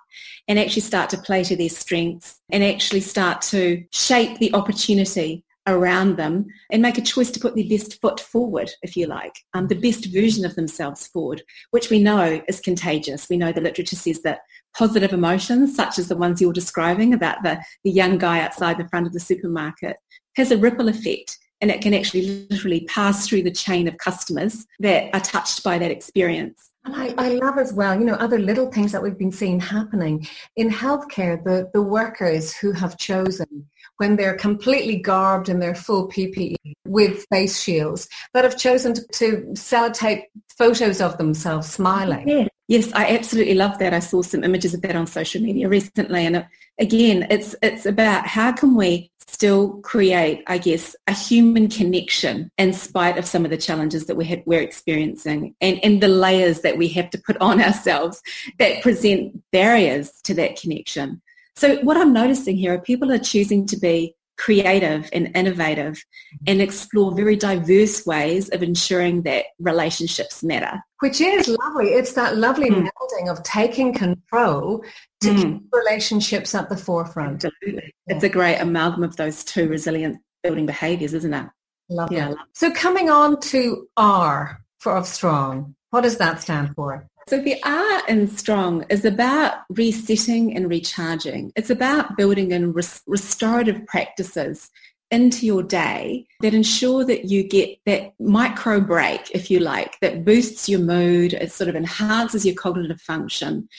and 0.48 0.60
actually 0.60 0.82
start 0.82 1.10
to 1.12 1.18
play 1.18 1.44
to 1.44 1.56
their 1.56 1.70
strengths 1.70 2.40
and 2.52 2.64
actually 2.64 3.02
start 3.02 3.42
to 3.42 3.84
shape 3.92 4.40
the 4.40 4.54
opportunity 4.54 5.44
around 5.68 6.18
them 6.18 6.46
and 6.72 6.82
make 6.82 6.98
a 6.98 7.02
choice 7.02 7.32
to 7.32 7.40
put 7.40 7.56
their 7.56 7.68
best 7.68 8.02
foot 8.02 8.20
forward, 8.20 8.70
if 8.82 8.98
you 8.98 9.08
like, 9.08 9.34
um, 9.54 9.68
the 9.68 9.80
best 9.80 10.12
version 10.14 10.46
of 10.46 10.56
themselves 10.56 11.08
forward, 11.08 11.42
which 11.72 11.90
we 11.90 12.00
know 12.00 12.42
is 12.48 12.60
contagious. 12.60 13.30
We 13.30 13.38
know 13.38 13.52
the 13.52 13.62
literature 13.62 13.96
says 13.96 14.22
that 14.24 14.40
positive 14.78 15.14
emotions, 15.14 15.76
such 15.76 16.00
as 16.00 16.08
the 16.08 16.18
ones 16.18 16.42
you're 16.42 16.54
describing 16.54 17.14
about 17.14 17.44
the, 17.44 17.64
the 17.84 17.92
young 17.92 18.18
guy 18.18 18.42
outside 18.42 18.78
the 18.78 18.90
front 18.90 19.08
of 19.08 19.14
the 19.14 19.20
supermarket, 19.20 19.98
has 20.36 20.52
a 20.52 20.58
ripple 20.58 20.90
effect 20.90 21.38
and 21.62 21.72
it 21.72 21.82
can 21.82 21.94
actually 21.94 22.46
literally 22.50 22.82
pass 22.90 23.26
through 23.26 23.44
the 23.44 23.52
chain 23.52 23.88
of 23.88 23.98
customers 23.98 24.66
that 24.80 25.10
are 25.14 25.22
touched 25.22 25.64
by 25.64 25.78
that 25.78 25.92
experience. 25.92 26.73
And 26.86 26.96
I, 26.96 27.14
I, 27.18 27.30
love 27.30 27.58
as 27.58 27.72
well, 27.72 27.98
you 27.98 28.06
know, 28.06 28.16
other 28.16 28.40
little 28.40 28.70
things 28.70 28.92
that 28.92 29.02
we've 29.02 29.18
been 29.18 29.32
seeing 29.32 29.60
happening 29.60 30.28
in 30.58 30.70
healthcare, 30.70 31.42
the, 31.42 31.70
the 31.72 31.82
workers 31.82 32.54
who 32.54 32.74
have 32.74 32.98
chosen 32.98 33.70
when 33.98 34.18
they're 34.18 34.36
completely 34.36 34.98
garbed 34.98 35.48
in 35.48 35.60
their 35.60 35.76
full 35.76 36.10
PPE 36.10 36.56
with 36.86 37.26
face 37.32 37.62
shields 37.62 38.10
that 38.34 38.44
have 38.44 38.58
chosen 38.58 38.94
to, 38.96 39.08
to 39.14 39.38
sellotape 39.54 40.24
photos 40.58 41.00
of 41.00 41.18
themselves 41.18 41.70
smiling. 41.70 42.28
Yeah. 42.28 42.48
Yes, 42.68 42.92
I 42.94 43.14
absolutely 43.14 43.56
love 43.56 43.78
that. 43.80 43.94
I 43.94 44.00
saw 44.00 44.22
some 44.22 44.44
images 44.44 44.74
of 44.74 44.82
that 44.82 44.96
on 44.96 45.06
social 45.06 45.42
media 45.42 45.68
recently, 45.68 46.26
and 46.26 46.38
it, 46.38 46.46
again, 46.80 47.28
it's 47.30 47.56
it's 47.62 47.86
about 47.86 48.26
how 48.26 48.54
can 48.54 48.76
we 48.76 49.12
still 49.28 49.80
create, 49.82 50.44
I 50.48 50.58
guess, 50.58 50.96
a 51.08 51.14
human 51.14 51.70
connection 51.70 52.52
in 52.58 52.74
spite 52.74 53.18
of 53.18 53.26
some 53.26 53.46
of 53.46 53.52
the 53.52 53.58
challenges 53.58 54.06
that 54.06 54.16
we 54.16 54.26
had, 54.26 54.44
we're 54.46 54.62
experiencing, 54.62 55.56
and 55.62 55.80
and 55.84 56.02
the 56.02 56.08
layers 56.08 56.62
that 56.62 56.78
we 56.78 56.88
have 56.90 57.10
to 57.12 57.18
put 57.18 57.38
on 57.38 57.62
ourselves 57.62 58.22
that 58.60 58.82
present 58.82 59.42
barriers 59.52 60.12
to 60.24 60.34
that 60.36 60.60
connection. 60.60 61.22
So 61.56 61.78
what 61.78 61.98
I'm 61.98 62.14
noticing 62.14 62.58
here 62.58 62.74
are 62.74 62.80
people 62.80 63.12
are 63.12 63.20
choosing 63.20 63.66
to 63.68 63.78
be 63.78 64.16
creative 64.38 65.10
and 65.14 65.36
innovative 65.36 66.04
and 66.48 66.62
explore 66.62 67.14
very 67.16 67.36
diverse 67.36 68.06
ways 68.06 68.50
of 68.50 68.64
ensuring 68.64 69.22
that 69.24 69.46
relationships 69.60 70.44
matter. 70.44 70.82
Which 71.00 71.22
is 71.22 71.48
lovely. 71.48 71.90
It's 71.90 72.14
that 72.14 72.38
lovely 72.38 72.70
mm. 72.70 72.88
melding 72.88 73.30
of 73.30 73.44
taking 73.44 73.94
control 73.94 74.84
to 75.22 75.30
mm. 75.30 75.42
keep 75.42 75.62
relationships 75.72 76.56
at 76.56 76.70
the 76.70 76.78
forefront. 76.78 77.46
Absolutely. 77.46 77.94
Yeah. 78.08 78.16
It's 78.16 78.24
a 78.24 78.30
great 78.30 78.58
amalgam 78.58 79.04
of 79.04 79.16
those 79.18 79.44
two 79.44 79.68
resilient 79.68 80.20
building 80.44 80.66
behaviors, 80.66 81.14
isn't 81.14 81.34
it? 81.34 81.48
Lovely. 81.90 82.18
Yeah. 82.18 82.34
So 82.54 82.72
coming 82.72 83.10
on 83.10 83.40
to 83.42 83.88
R 83.98 84.64
for 84.80 84.96
of 84.96 85.08
strong. 85.08 85.76
What 85.92 86.02
does 86.02 86.18
that 86.18 86.42
stand 86.42 86.74
for? 86.76 87.08
So 87.28 87.40
the 87.40 87.62
R 87.64 88.08
in 88.08 88.28
strong 88.28 88.86
is 88.90 89.06
about 89.06 89.60
resetting 89.70 90.56
and 90.56 90.70
recharging. 90.70 91.52
It's 91.56 91.70
about 91.70 92.18
building 92.18 92.52
in 92.52 92.74
res- 92.74 93.02
restorative 93.08 93.86
practices 93.88 94.70
into 95.10 95.46
your 95.46 95.62
day 95.62 96.26
that 96.42 96.56
ensure 96.56 97.06
that 97.06 97.26
you 97.26 97.48
get 97.48 97.78
that 97.86 98.14
micro 98.20 98.82
break, 98.82 99.30
if 99.32 99.52
you 99.52 99.60
like, 99.60 100.00
that 100.02 100.26
boosts 100.26 100.68
your 100.68 100.80
mood, 100.80 101.34
it 101.34 101.52
sort 101.52 101.70
of 101.70 101.76
enhances 101.76 102.46
your 102.46 102.56
cognitive 102.56 103.00
function 103.00 103.70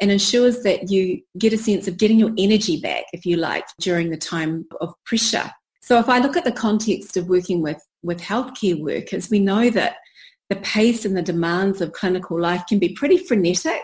and 0.00 0.10
ensures 0.10 0.62
that 0.62 0.90
you 0.90 1.20
get 1.38 1.52
a 1.52 1.58
sense 1.58 1.86
of 1.86 1.96
getting 1.96 2.18
your 2.18 2.32
energy 2.36 2.80
back, 2.80 3.04
if 3.12 3.24
you 3.24 3.36
like, 3.36 3.66
during 3.78 4.10
the 4.10 4.16
time 4.16 4.66
of 4.80 4.92
pressure. 5.04 5.50
So 5.80 5.98
if 5.98 6.08
I 6.08 6.18
look 6.18 6.36
at 6.36 6.44
the 6.44 6.52
context 6.52 7.16
of 7.16 7.28
working 7.28 7.62
with, 7.62 7.80
with 8.02 8.20
healthcare 8.20 8.80
workers, 8.80 9.30
we 9.30 9.38
know 9.38 9.70
that 9.70 9.96
the 10.50 10.56
pace 10.56 11.04
and 11.06 11.16
the 11.16 11.22
demands 11.22 11.80
of 11.80 11.92
clinical 11.92 12.38
life 12.38 12.64
can 12.68 12.78
be 12.78 12.92
pretty 12.92 13.16
frenetic. 13.16 13.82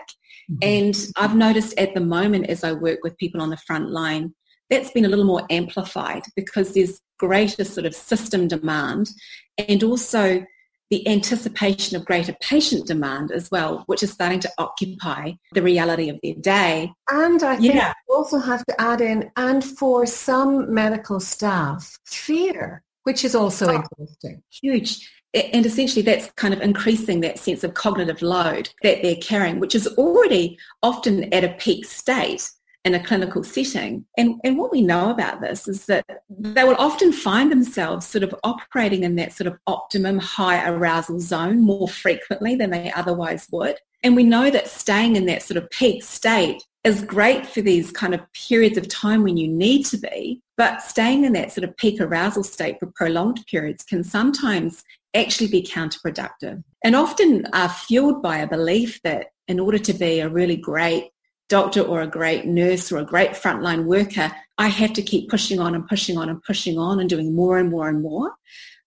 Mm-hmm. 0.51 0.57
And 0.61 1.07
I've 1.17 1.35
noticed 1.35 1.77
at 1.79 1.95
the 1.95 2.01
moment 2.01 2.47
as 2.47 2.63
I 2.63 2.73
work 2.73 2.99
with 3.01 3.17
people 3.17 3.41
on 3.41 3.49
the 3.49 3.57
front 3.57 3.89
line, 3.89 4.35
that's 4.69 4.91
been 4.91 5.05
a 5.05 5.09
little 5.09 5.25
more 5.25 5.47
amplified 5.49 6.23
because 6.35 6.73
there's 6.73 6.99
greater 7.17 7.63
sort 7.63 7.85
of 7.85 7.95
system 7.95 8.47
demand 8.47 9.09
and 9.57 9.81
also 9.81 10.45
the 10.89 11.07
anticipation 11.07 11.97
of 11.97 12.05
greater 12.05 12.33
patient 12.41 12.87
demand 12.87 13.31
as 13.31 13.51
well, 13.51 13.83
which 13.87 14.03
is 14.03 14.11
starting 14.11 14.39
to 14.39 14.51
occupy 14.57 15.33
the 15.53 15.61
reality 15.61 16.09
of 16.09 16.17
their 16.23 16.35
day. 16.35 16.91
And 17.09 17.43
I 17.43 17.57
think 17.57 17.73
yeah. 17.73 17.93
you 18.07 18.15
also 18.15 18.39
have 18.39 18.65
to 18.65 18.81
add 18.81 19.01
in, 19.01 19.29
and 19.35 19.63
for 19.63 20.05
some 20.05 20.73
medical 20.73 21.19
staff, 21.19 21.97
fear, 22.05 22.83
which 23.03 23.25
is 23.25 23.35
also 23.35 23.67
oh, 23.67 23.79
exhausting. 23.79 24.41
Huge. 24.61 25.09
And 25.33 25.65
essentially 25.65 26.01
that's 26.01 26.31
kind 26.31 26.53
of 26.53 26.61
increasing 26.61 27.21
that 27.21 27.39
sense 27.39 27.63
of 27.63 27.73
cognitive 27.73 28.21
load 28.21 28.69
that 28.83 29.01
they're 29.01 29.15
carrying, 29.15 29.59
which 29.59 29.75
is 29.75 29.87
already 29.97 30.57
often 30.81 31.31
at 31.33 31.43
a 31.43 31.53
peak 31.53 31.85
state 31.85 32.49
in 32.85 32.95
a 32.95 33.03
clinical 33.03 33.43
setting. 33.43 34.05
And, 34.17 34.39
and 34.45 34.57
what 34.57 34.71
we 34.71 34.81
know 34.81 35.09
about 35.09 35.41
this 35.41 35.67
is 35.67 35.85
that 35.87 36.05
they 36.29 36.63
will 36.63 36.75
often 36.75 37.11
find 37.11 37.51
themselves 37.51 38.07
sort 38.07 38.23
of 38.23 38.33
operating 38.43 39.03
in 39.03 39.15
that 39.15 39.33
sort 39.33 39.47
of 39.47 39.57
optimum 39.67 40.19
high 40.19 40.67
arousal 40.67 41.19
zone 41.19 41.59
more 41.59 41.89
frequently 41.89 42.55
than 42.55 42.69
they 42.69 42.91
otherwise 42.93 43.47
would. 43.51 43.77
And 44.03 44.15
we 44.15 44.23
know 44.23 44.49
that 44.49 44.69
staying 44.69 45.17
in 45.17 45.25
that 45.25 45.43
sort 45.43 45.57
of 45.57 45.69
peak 45.69 46.01
state 46.03 46.63
is 46.83 47.03
great 47.03 47.45
for 47.45 47.61
these 47.61 47.91
kind 47.91 48.13
of 48.13 48.21
periods 48.33 48.77
of 48.77 48.87
time 48.87 49.23
when 49.23 49.37
you 49.37 49.47
need 49.47 49.85
to 49.87 49.97
be, 49.97 50.41
but 50.55 50.81
staying 50.81 51.23
in 51.23 51.33
that 51.33 51.51
sort 51.51 51.67
of 51.67 51.75
peak 51.77 51.99
arousal 51.99 52.43
state 52.43 52.79
for 52.79 52.91
prolonged 52.95 53.43
periods 53.49 53.83
can 53.83 54.03
sometimes 54.03 54.83
actually 55.13 55.49
be 55.49 55.61
counterproductive 55.61 56.63
and 56.83 56.95
often 56.95 57.45
are 57.53 57.69
fueled 57.69 58.21
by 58.21 58.37
a 58.37 58.47
belief 58.47 59.01
that 59.03 59.27
in 59.47 59.59
order 59.59 59.77
to 59.77 59.93
be 59.93 60.19
a 60.19 60.29
really 60.29 60.55
great 60.55 61.11
doctor 61.49 61.81
or 61.81 62.01
a 62.01 62.07
great 62.07 62.45
nurse 62.45 62.91
or 62.91 62.97
a 62.97 63.05
great 63.05 63.31
frontline 63.31 63.85
worker, 63.85 64.31
I 64.57 64.67
have 64.67 64.93
to 64.93 65.01
keep 65.01 65.29
pushing 65.29 65.59
on 65.59 65.75
and 65.75 65.87
pushing 65.87 66.17
on 66.17 66.29
and 66.29 66.41
pushing 66.43 66.77
on 66.77 66.99
and 66.99 67.09
doing 67.09 67.33
more 67.35 67.57
and 67.57 67.69
more 67.69 67.87
and 67.87 68.01
more. 68.01 68.33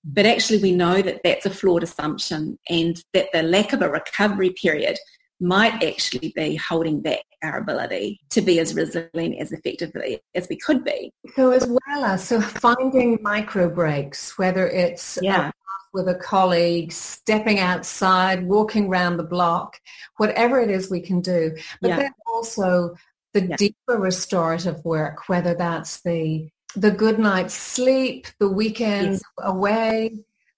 But 0.05 0.27
actually 0.27 0.59
we 0.59 0.73
know 0.73 1.03
that 1.03 1.21
that's 1.25 1.47
a 1.47 1.51
flawed 1.51 1.83
assumption 1.83 2.59
and 2.69 3.03
that 3.13 3.29
the 3.33 3.43
lack 3.43 3.73
of 3.73 3.83
a 3.83 3.91
recovery 3.91 4.51
period 4.51 4.99
might 5.41 5.83
actually 5.83 6.33
be 6.37 6.57
holding 6.57 7.01
back 7.01 7.25
our 7.43 7.59
ability 7.59 8.21
to 8.31 8.41
be 8.43 8.59
as 8.59 8.75
resilient 8.75 9.37
as 9.41 9.53
effectively 9.53 10.21
as 10.35 10.47
we 10.49 10.57
could 10.57 10.85
be. 10.85 11.13
So 11.35 11.53
as 11.53 11.67
well 11.67 12.05
as 12.05 12.23
so 12.27 12.41
finding 12.41 13.19
micro 13.23 13.71
breaks, 13.71 14.37
whether 14.39 14.67
it's 14.67 15.19
yeah 15.23 15.51
with 15.93 16.09
a 16.09 16.15
colleague, 16.15 16.93
stepping 16.93 17.59
outside, 17.59 18.47
walking 18.47 18.87
around 18.87 19.17
the 19.17 19.25
block, 19.25 19.81
whatever 20.17 20.61
it 20.61 20.71
is 20.71 20.91
we 20.91 21.01
can 21.01 21.21
do. 21.21 21.57
But 21.81 21.89
yeah. 21.89 21.97
then 21.97 22.13
also 22.27 22.95
the 23.33 23.47
yeah. 23.47 23.57
deeper 23.57 23.99
restorative 23.99 24.85
work, 24.85 25.29
whether 25.29 25.55
that's 25.55 26.01
the 26.03 26.49
the 26.77 26.91
good 26.91 27.19
night's 27.19 27.55
sleep, 27.55 28.29
the 28.39 28.49
weekend 28.49 29.13
yes. 29.13 29.23
away, 29.39 30.15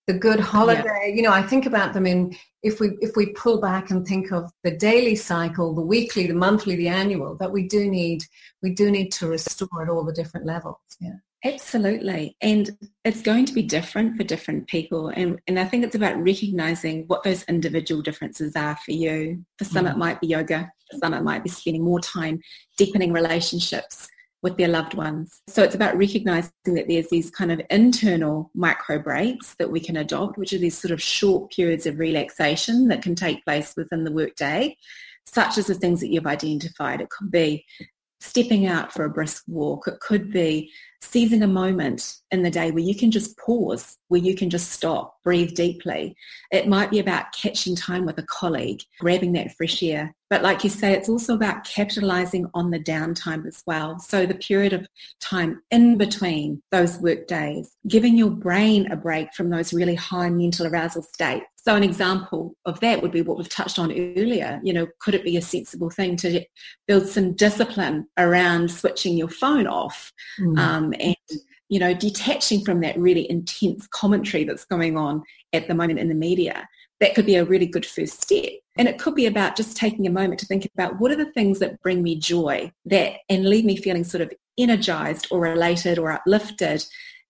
the 0.07 0.13
good 0.13 0.41
holiday. 0.41 1.07
Yeah. 1.09 1.15
You 1.15 1.23
know, 1.23 1.33
I 1.33 1.43
think 1.43 1.65
about 1.65 1.95
them 1.95 2.07
in 2.07 2.37
if 2.63 2.81
we 2.81 2.91
if 3.01 3.17
we 3.17 3.27
pull 3.33 3.61
back 3.61 3.91
and 3.91 4.07
think 4.07 4.33
of 4.33 4.51
the 4.63 4.77
daily 4.77 5.17
cycle, 5.17 5.75
the 5.75 5.83
weekly, 5.83 6.27
the 6.27 6.35
monthly, 6.35 6.77
the 6.77 6.89
annual, 6.89 7.37
that 7.37 7.53
we 7.53 7.67
do 7.67 7.91
need 7.91 8.25
we 8.63 8.73
do 8.73 8.91
need 8.91 9.11
to 9.13 9.27
restore 9.27 9.83
at 9.83 9.89
all 9.89 10.05
the 10.05 10.13
different 10.13 10.47
levels. 10.47 10.79
Yeah. 11.01 11.17
Absolutely. 11.45 12.37
And 12.41 12.71
it's 13.05 13.21
going 13.21 13.47
to 13.47 13.53
be 13.53 13.63
different 13.63 14.17
for 14.17 14.23
different 14.23 14.69
people. 14.69 15.09
And, 15.09 15.41
and 15.49 15.59
I 15.59 15.65
think 15.65 15.83
it's 15.83 15.97
about 15.97 16.23
recognizing 16.23 17.03
what 17.09 17.25
those 17.25 17.43
individual 17.45 18.01
differences 18.01 18.55
are 18.55 18.77
for 18.77 18.93
you. 18.93 19.45
For 19.59 19.65
some, 19.65 19.87
mm. 19.87 19.91
it 19.91 19.97
might 19.97 20.21
be 20.21 20.29
yoga. 20.29 20.71
For 20.89 20.99
some, 20.99 21.15
it 21.15 21.25
might 21.25 21.43
be 21.43 21.51
spending 21.51 21.83
more 21.83 21.99
time 21.99 22.41
deepening 22.79 23.13
relationships 23.13 24.09
with 24.43 24.57
their 24.57 24.69
loved 24.69 24.95
ones. 24.95 25.41
So 25.49 25.63
it's 25.63 25.75
about 25.75 25.97
recognizing 25.97 26.51
that 26.67 26.89
there's 26.89 27.09
these 27.09 27.31
kind 27.31 27.53
of 27.53 27.63
internal 27.71 28.51
micro 28.55 28.99
breaks 28.99 29.55
that 29.55 29.71
we 29.71 29.81
can 29.81 29.97
adopt, 29.97 30.37
which 30.37 30.53
are 30.53 30.59
these 30.59 30.77
sort 30.77 30.93
of 30.93 31.01
short 31.01 31.53
periods 31.53 31.87
of 31.87 31.99
relaxation 31.99 32.89
that 32.89 33.03
can 33.03 33.15
take 33.15 33.45
place 33.45 33.75
within 33.77 34.05
the 34.05 34.13
workday, 34.13 34.77
such 35.27 35.59
as 35.59 35.69
the 35.69 35.75
things 35.75 36.01
that 36.01 36.09
you've 36.09 36.27
identified. 36.27 37.01
It 37.01 37.11
could 37.11 37.31
be 37.31 37.65
stepping 38.21 38.67
out 38.67 38.93
for 38.93 39.05
a 39.05 39.11
brisk 39.11 39.45
walk. 39.47 39.87
It 39.87 40.01
could 40.01 40.33
be 40.33 40.71
seizing 41.03 41.43
a 41.43 41.49
moment 41.49 42.17
in 42.31 42.43
the 42.43 42.51
day 42.51 42.71
where 42.71 42.83
you 42.83 42.95
can 42.95 43.11
just 43.11 43.37
pause, 43.37 43.99
where 44.09 44.21
you 44.21 44.35
can 44.35 44.49
just 44.49 44.71
stop, 44.71 45.17
breathe 45.23 45.55
deeply. 45.55 46.17
It 46.51 46.69
might 46.69 46.91
be 46.91 46.99
about 46.99 47.33
catching 47.33 47.77
time 47.77 48.07
with 48.07 48.19
a 48.19 48.23
colleague, 48.23 48.83
grabbing 49.01 49.33
that 49.33 49.55
fresh 49.57 49.83
air. 49.83 50.15
But 50.31 50.43
like 50.43 50.65
you 50.65 50.71
say, 50.71 50.95
it's 50.95 51.11
also 51.11 51.35
about 51.35 51.65
capitalizing 51.65 52.49
on 52.55 52.71
the 52.71 52.79
downtime 52.79 53.47
as 53.47 53.63
well. 53.67 53.99
So 53.99 54.25
the 54.25 54.35
period 54.35 54.73
of 54.73 54.87
time 55.21 55.61
in 55.71 55.99
between 55.99 56.63
those 56.71 56.97
work 56.99 57.27
days, 57.27 57.77
giving 57.87 58.17
your 58.17 58.31
brain 58.31 58.91
a 58.91 58.97
break 58.97 59.35
from 59.35 59.51
those 59.51 59.75
really 59.75 59.95
high 59.95 60.31
mental 60.31 60.67
arousal 60.67 61.03
states. 61.03 61.45
So 61.57 61.77
an 61.77 61.85
example 61.85 62.57
of 62.65 62.81
that 62.81 63.03
would 63.03 63.13
be 63.13 63.23
what 63.23 63.37
we've 63.37 63.49
touched 63.49 63.79
on 63.79 63.93
earlier. 63.93 64.59
You 64.65 64.73
know, 64.73 64.87
could 65.01 65.15
it 65.15 65.23
be 65.23 65.37
a 65.37 65.43
sensible 65.43 65.91
thing 65.91 66.17
to 66.17 66.43
build 66.89 67.07
some 67.07 67.35
discipline 67.35 68.09
around 68.19 68.71
switching 68.71 69.17
your 69.17 69.29
phone 69.29 69.67
off 69.67 70.13
mm. 70.41 70.59
um, 70.59 70.92
and 70.95 71.17
you 71.73 71.79
know, 71.79 71.95
detaching 71.95 72.63
from 72.63 72.81
that 72.81 72.99
really 72.99 73.29
intense 73.31 73.87
commentary 73.87 74.45
that's 74.45 74.67
going 74.67 74.99
on 74.99 75.23
at 75.55 75.69
the 75.69 75.75
moment 75.75 75.99
in 75.99 76.09
the 76.09 76.15
media, 76.15 76.69
that 77.01 77.15
could 77.15 77.25
be 77.25 77.37
a 77.37 77.47
really 77.47 77.65
good 77.65 77.87
first 77.87 78.21
step. 78.21 78.51
And 78.77 78.89
it 78.89 78.99
could 78.99 79.15
be 79.15 79.25
about 79.25 79.57
just 79.57 79.75
taking 79.75 80.07
a 80.07 80.11
moment 80.11 80.39
to 80.41 80.47
think 80.47 80.69
about 80.75 81.01
what 81.01 81.11
are 81.11 81.17
the 81.17 81.33
things 81.33 81.61
that 81.61 81.81
bring 81.81 82.03
me 82.03 82.19
joy 82.19 82.71
that 82.85 83.15
and 83.31 83.49
leave 83.49 83.65
me 83.65 83.79
feeling 83.79 84.05
sort 84.05 84.21
of 84.21 84.31
energized 84.59 85.29
or 85.31 85.41
related 85.41 85.99
or 85.99 86.13
uplifted 86.13 86.85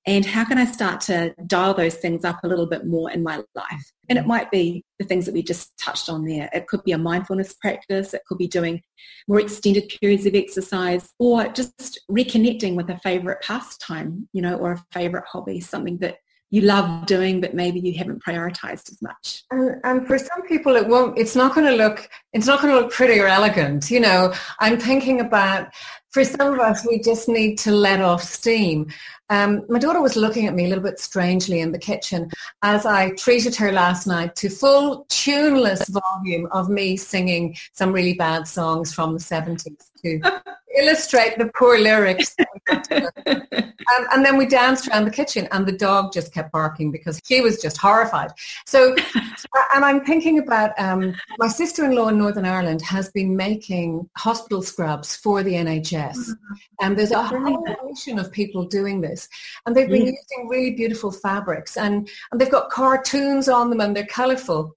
and 0.06 0.26
how 0.26 0.44
can 0.44 0.58
I 0.58 0.64
start 0.64 1.00
to 1.02 1.34
dial 1.46 1.74
those 1.74 1.94
things 1.94 2.24
up 2.24 2.40
a 2.42 2.48
little 2.48 2.66
bit 2.66 2.86
more 2.86 3.10
in 3.10 3.22
my 3.22 3.42
life? 3.54 3.92
And 4.08 4.18
it 4.18 4.26
might 4.26 4.50
be 4.50 4.84
the 4.98 5.04
things 5.04 5.26
that 5.26 5.34
we 5.34 5.42
just 5.42 5.72
touched 5.78 6.08
on 6.08 6.24
there. 6.24 6.50
It 6.52 6.66
could 6.66 6.82
be 6.82 6.92
a 6.92 6.98
mindfulness 6.98 7.54
practice. 7.54 8.12
It 8.12 8.22
could 8.26 8.38
be 8.38 8.48
doing 8.48 8.82
more 9.28 9.40
extended 9.40 9.92
periods 10.00 10.26
of 10.26 10.34
exercise 10.34 11.08
or 11.18 11.46
just 11.48 12.00
reconnecting 12.10 12.74
with 12.74 12.90
a 12.90 12.98
favorite 12.98 13.42
pastime, 13.42 14.28
you 14.32 14.42
know, 14.42 14.56
or 14.56 14.72
a 14.72 14.84
favorite 14.92 15.24
hobby, 15.30 15.60
something 15.60 15.98
that 15.98 16.16
you 16.52 16.60
love 16.60 17.06
doing, 17.06 17.40
but 17.40 17.54
maybe 17.54 17.80
you 17.80 17.96
haven't 17.96 18.22
prioritized 18.22 18.90
as 18.90 19.00
much. 19.00 19.42
And, 19.50 19.80
and, 19.84 20.06
for 20.06 20.18
some 20.18 20.42
people, 20.42 20.76
it 20.76 20.86
won't. 20.86 21.16
It's 21.16 21.34
not 21.34 21.54
going 21.54 21.66
to 21.66 21.74
look. 21.74 22.10
It's 22.34 22.46
not 22.46 22.60
going 22.60 22.74
to 22.74 22.80
look 22.80 22.92
pretty 22.92 23.18
or 23.18 23.26
elegant. 23.26 23.90
You 23.90 24.00
know, 24.00 24.34
I'm 24.60 24.78
thinking 24.78 25.20
about. 25.20 25.68
For 26.12 26.24
some 26.24 26.52
of 26.52 26.60
us, 26.60 26.86
we 26.86 27.00
just 27.00 27.26
need 27.26 27.56
to 27.60 27.70
let 27.70 28.02
off 28.02 28.22
steam. 28.22 28.92
Um, 29.30 29.64
my 29.70 29.78
daughter 29.78 30.02
was 30.02 30.14
looking 30.14 30.46
at 30.46 30.54
me 30.54 30.66
a 30.66 30.68
little 30.68 30.84
bit 30.84 31.00
strangely 31.00 31.60
in 31.60 31.72
the 31.72 31.78
kitchen 31.78 32.30
as 32.60 32.84
I 32.84 33.12
treated 33.12 33.56
her 33.56 33.72
last 33.72 34.06
night 34.06 34.36
to 34.36 34.50
full 34.50 35.06
tuneless 35.08 35.88
volume 35.88 36.48
of 36.52 36.68
me 36.68 36.98
singing 36.98 37.56
some 37.72 37.94
really 37.94 38.12
bad 38.12 38.46
songs 38.46 38.92
from 38.92 39.14
the 39.14 39.20
70s 39.20 39.90
to 40.04 40.20
illustrate 40.78 41.38
the 41.38 41.50
poor 41.56 41.78
lyrics. 41.78 42.36
um, 42.70 44.06
and 44.12 44.24
then 44.24 44.36
we 44.36 44.44
danced 44.44 44.88
around 44.88 45.06
the 45.06 45.10
kitchen 45.10 45.48
and 45.50 45.66
the 45.66 45.72
dog 45.72 46.12
just 46.12 46.34
kept 46.34 46.52
barking 46.52 46.90
because 46.90 47.18
she 47.24 47.40
was 47.40 47.60
just 47.60 47.78
horrified. 47.78 48.32
So, 48.66 48.94
and 49.74 49.84
I'm 49.84 50.04
thinking 50.04 50.40
about 50.40 50.78
um, 50.78 51.14
my 51.38 51.48
sister-in-law 51.48 52.08
in 52.08 52.18
Northern 52.18 52.44
Ireland 52.44 52.82
has 52.82 53.10
been 53.10 53.34
making 53.34 54.10
hospital 54.16 54.60
scrubs 54.60 55.16
for 55.16 55.42
the 55.42 55.54
NHS. 55.54 56.01
Mm-hmm. 56.10 56.54
And 56.80 56.98
there's 56.98 57.10
a 57.10 57.22
whole 57.22 57.64
nation 57.84 58.18
of 58.18 58.32
people 58.32 58.64
doing 58.64 59.00
this. 59.00 59.28
And 59.66 59.76
they've 59.76 59.88
been 59.88 60.06
using 60.06 60.48
really 60.48 60.72
beautiful 60.72 61.12
fabrics 61.12 61.76
and, 61.76 62.08
and 62.30 62.40
they've 62.40 62.50
got 62.50 62.70
cartoons 62.70 63.48
on 63.48 63.70
them 63.70 63.80
and 63.80 63.96
they're 63.96 64.06
colorful. 64.06 64.76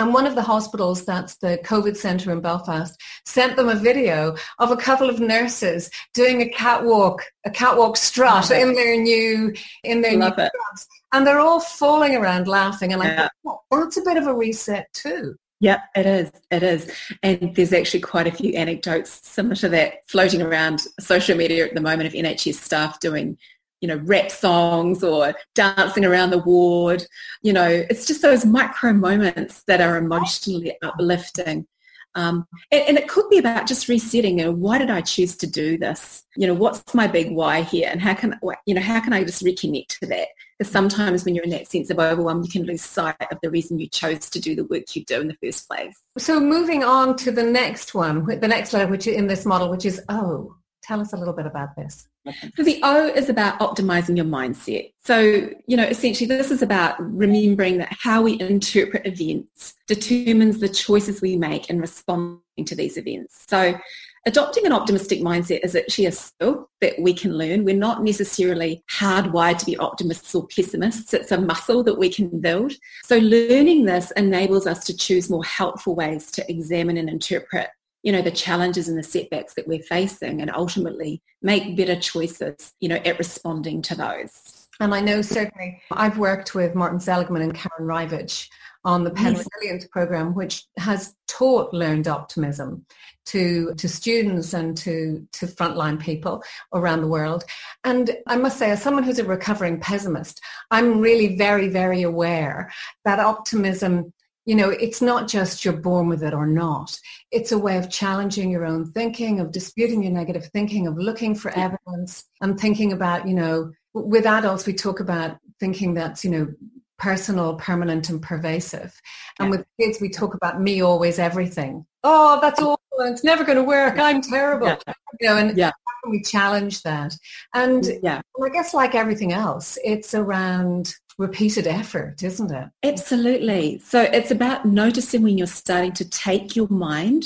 And 0.00 0.12
one 0.12 0.26
of 0.26 0.34
the 0.34 0.42
hospitals, 0.42 1.04
that's 1.04 1.36
the 1.36 1.60
COVID 1.64 1.96
centre 1.96 2.32
in 2.32 2.40
Belfast, 2.40 3.00
sent 3.24 3.56
them 3.56 3.68
a 3.68 3.76
video 3.76 4.34
of 4.58 4.72
a 4.72 4.76
couple 4.76 5.08
of 5.08 5.20
nurses 5.20 5.88
doing 6.14 6.42
a 6.42 6.48
catwalk, 6.48 7.22
a 7.46 7.50
catwalk 7.50 7.96
strut 7.96 8.50
in 8.50 8.74
their 8.74 9.00
new, 9.00 9.54
in 9.84 10.00
their 10.00 10.16
Love 10.16 10.36
new 10.36 10.46
scrubs. 10.46 10.88
And 11.12 11.24
they're 11.24 11.38
all 11.38 11.60
falling 11.60 12.16
around 12.16 12.48
laughing. 12.48 12.92
And 12.92 13.02
I 13.02 13.06
yeah. 13.06 13.28
thought, 13.44 13.60
oh, 13.70 13.84
that's 13.84 13.96
a 13.96 14.02
bit 14.02 14.16
of 14.16 14.26
a 14.26 14.34
reset 14.34 14.92
too. 14.92 15.36
Yep, 15.60 15.80
it 15.96 16.06
is. 16.06 16.30
It 16.50 16.62
is. 16.62 16.90
And 17.22 17.54
there's 17.54 17.72
actually 17.72 18.00
quite 18.00 18.26
a 18.26 18.32
few 18.32 18.52
anecdotes 18.54 19.20
similar 19.22 19.54
to 19.56 19.68
that 19.70 20.08
floating 20.08 20.42
around 20.42 20.82
social 21.00 21.36
media 21.36 21.66
at 21.66 21.74
the 21.74 21.80
moment 21.80 22.06
of 22.06 22.12
NHS 22.12 22.54
staff 22.54 23.00
doing, 23.00 23.38
you 23.80 23.88
know, 23.88 23.96
rap 24.04 24.30
songs 24.30 25.02
or 25.02 25.34
dancing 25.54 26.04
around 26.04 26.30
the 26.30 26.38
ward. 26.38 27.06
You 27.42 27.52
know, 27.52 27.68
it's 27.68 28.06
just 28.06 28.22
those 28.22 28.44
micro 28.44 28.92
moments 28.92 29.62
that 29.66 29.80
are 29.80 29.96
emotionally 29.96 30.76
uplifting. 30.82 31.66
Um, 32.14 32.46
and, 32.70 32.88
and, 32.88 32.98
it 32.98 33.08
could 33.08 33.28
be 33.28 33.38
about 33.38 33.66
just 33.66 33.88
resetting. 33.88 34.38
You 34.38 34.46
know, 34.46 34.52
why 34.52 34.78
did 34.78 34.90
I 34.90 35.00
choose 35.00 35.36
to 35.38 35.46
do 35.46 35.76
this? 35.76 36.22
You 36.36 36.46
know, 36.46 36.54
what's 36.54 36.94
my 36.94 37.06
big 37.06 37.32
why 37.32 37.62
here, 37.62 37.88
and 37.90 38.00
how 38.00 38.14
can 38.14 38.38
you 38.66 38.74
know 38.74 38.80
how 38.80 39.00
can 39.00 39.12
I 39.12 39.24
just 39.24 39.44
reconnect 39.44 39.98
to 39.98 40.06
that? 40.06 40.28
Because 40.58 40.72
sometimes 40.72 41.24
when 41.24 41.34
you're 41.34 41.44
in 41.44 41.50
that 41.50 41.68
sense 41.68 41.90
of 41.90 41.98
overwhelm, 41.98 42.42
you 42.42 42.48
can 42.48 42.64
lose 42.64 42.82
sight 42.82 43.16
of 43.32 43.38
the 43.42 43.50
reason 43.50 43.80
you 43.80 43.88
chose 43.88 44.30
to 44.30 44.40
do 44.40 44.54
the 44.54 44.64
work 44.64 44.94
you 44.94 45.04
do 45.04 45.20
in 45.20 45.28
the 45.28 45.36
first 45.42 45.68
place. 45.68 46.00
So 46.16 46.38
moving 46.38 46.84
on 46.84 47.16
to 47.18 47.32
the 47.32 47.42
next 47.42 47.94
one, 47.94 48.24
the 48.26 48.48
next 48.48 48.72
letter, 48.72 48.86
which 48.86 49.06
in 49.06 49.26
this 49.26 49.44
model, 49.44 49.68
which 49.68 49.84
is 49.84 50.00
O. 50.08 50.54
Tell 50.86 51.00
us 51.00 51.14
a 51.14 51.16
little 51.16 51.32
bit 51.32 51.46
about 51.46 51.74
this. 51.76 52.08
So 52.56 52.62
the 52.62 52.80
O 52.82 53.06
is 53.06 53.30
about 53.30 53.58
optimizing 53.60 54.16
your 54.16 54.26
mindset. 54.26 54.92
So, 55.02 55.50
you 55.66 55.76
know, 55.76 55.84
essentially 55.84 56.26
this 56.26 56.50
is 56.50 56.60
about 56.60 56.96
remembering 57.00 57.78
that 57.78 57.96
how 57.98 58.22
we 58.22 58.38
interpret 58.40 59.06
events 59.06 59.74
determines 59.86 60.58
the 60.58 60.68
choices 60.68 61.22
we 61.22 61.36
make 61.36 61.70
in 61.70 61.80
responding 61.80 62.64
to 62.66 62.74
these 62.74 62.98
events. 62.98 63.44
So 63.48 63.78
adopting 64.26 64.66
an 64.66 64.72
optimistic 64.72 65.20
mindset 65.20 65.64
is 65.64 65.74
actually 65.74 66.06
a 66.06 66.12
skill 66.12 66.68
that 66.82 66.98
we 66.98 67.14
can 67.14 67.36
learn. 67.36 67.64
We're 67.64 67.76
not 67.76 68.02
necessarily 68.02 68.84
hardwired 68.90 69.58
to 69.58 69.66
be 69.66 69.76
optimists 69.78 70.34
or 70.34 70.46
pessimists. 70.48 71.14
It's 71.14 71.32
a 71.32 71.40
muscle 71.40 71.82
that 71.84 71.98
we 71.98 72.10
can 72.10 72.40
build. 72.40 72.72
So 73.04 73.18
learning 73.18 73.86
this 73.86 74.10
enables 74.12 74.66
us 74.66 74.84
to 74.84 74.96
choose 74.96 75.30
more 75.30 75.44
helpful 75.44 75.94
ways 75.94 76.30
to 76.32 76.50
examine 76.50 76.98
and 76.98 77.08
interpret 77.08 77.68
you 78.04 78.12
know, 78.12 78.22
the 78.22 78.30
challenges 78.30 78.86
and 78.86 78.98
the 78.98 79.02
setbacks 79.02 79.54
that 79.54 79.66
we're 79.66 79.82
facing 79.82 80.40
and 80.40 80.50
ultimately 80.54 81.22
make 81.42 81.76
better 81.76 81.96
choices, 81.96 82.72
you 82.78 82.88
know, 82.88 82.96
at 82.96 83.18
responding 83.18 83.82
to 83.82 83.96
those. 83.96 84.68
And 84.78 84.94
I 84.94 85.00
know 85.00 85.22
certainly 85.22 85.80
I've 85.90 86.18
worked 86.18 86.54
with 86.54 86.74
Martin 86.74 87.00
Seligman 87.00 87.42
and 87.42 87.54
Karen 87.54 87.88
Reivich 87.88 88.48
on 88.84 89.04
the 89.04 89.10
Penn 89.10 89.34
yes. 89.34 89.46
Resilience 89.46 89.86
program, 89.86 90.34
which 90.34 90.64
has 90.76 91.14
taught 91.26 91.72
learned 91.72 92.06
optimism 92.06 92.84
to, 93.26 93.74
to 93.76 93.88
students 93.88 94.52
and 94.52 94.76
to, 94.76 95.26
to 95.32 95.46
frontline 95.46 95.98
people 95.98 96.42
around 96.74 97.00
the 97.00 97.08
world. 97.08 97.44
And 97.84 98.14
I 98.26 98.36
must 98.36 98.58
say, 98.58 98.70
as 98.70 98.82
someone 98.82 99.02
who's 99.02 99.18
a 99.18 99.24
recovering 99.24 99.80
pessimist, 99.80 100.40
I'm 100.70 101.00
really 101.00 101.36
very, 101.36 101.68
very 101.68 102.02
aware 102.02 102.70
that 103.06 103.20
optimism 103.20 104.12
you 104.44 104.54
know, 104.54 104.70
it's 104.70 105.00
not 105.00 105.28
just 105.28 105.64
you're 105.64 105.74
born 105.74 106.08
with 106.08 106.22
it 106.22 106.34
or 106.34 106.46
not. 106.46 106.98
It's 107.30 107.52
a 107.52 107.58
way 107.58 107.78
of 107.78 107.90
challenging 107.90 108.50
your 108.50 108.64
own 108.66 108.92
thinking, 108.92 109.40
of 109.40 109.52
disputing 109.52 110.02
your 110.02 110.12
negative 110.12 110.46
thinking, 110.52 110.86
of 110.86 110.98
looking 110.98 111.34
for 111.34 111.50
evidence 111.52 112.24
and 112.40 112.58
thinking 112.58 112.92
about, 112.92 113.26
you 113.26 113.34
know, 113.34 113.72
with 113.94 114.26
adults, 114.26 114.66
we 114.66 114.74
talk 114.74 115.00
about 115.00 115.38
thinking 115.60 115.94
that's, 115.94 116.24
you 116.24 116.30
know, 116.30 116.52
personal, 116.98 117.54
permanent 117.56 118.08
and 118.08 118.22
pervasive. 118.22 119.00
And 119.38 119.46
yeah. 119.46 119.58
with 119.58 119.66
kids, 119.80 119.98
we 120.00 120.08
talk 120.08 120.34
about 120.34 120.60
me 120.60 120.82
always 120.82 121.18
everything. 121.18 121.86
Oh, 122.02 122.38
that's 122.40 122.60
awful. 122.60 122.78
It's 123.00 123.24
never 123.24 123.44
going 123.44 123.58
to 123.58 123.64
work. 123.64 123.98
I'm 123.98 124.20
terrible. 124.20 124.66
Yeah. 124.68 124.94
You 125.20 125.28
know, 125.28 125.36
and 125.36 125.56
yeah. 125.56 125.66
how 125.70 125.92
can 126.02 126.12
we 126.12 126.22
challenge 126.22 126.82
that? 126.82 127.16
And 127.54 127.84
yeah. 128.02 128.20
I 128.42 128.48
guess 128.50 128.74
like 128.74 128.94
everything 128.94 129.32
else, 129.32 129.78
it's 129.84 130.14
around 130.14 130.94
repeated 131.18 131.66
effort, 131.66 132.22
isn't 132.22 132.50
it? 132.50 132.68
Absolutely. 132.82 133.78
So 133.78 134.02
it's 134.02 134.30
about 134.30 134.64
noticing 134.64 135.22
when 135.22 135.38
you're 135.38 135.46
starting 135.46 135.92
to 135.92 136.08
take 136.08 136.56
your 136.56 136.68
mind, 136.68 137.24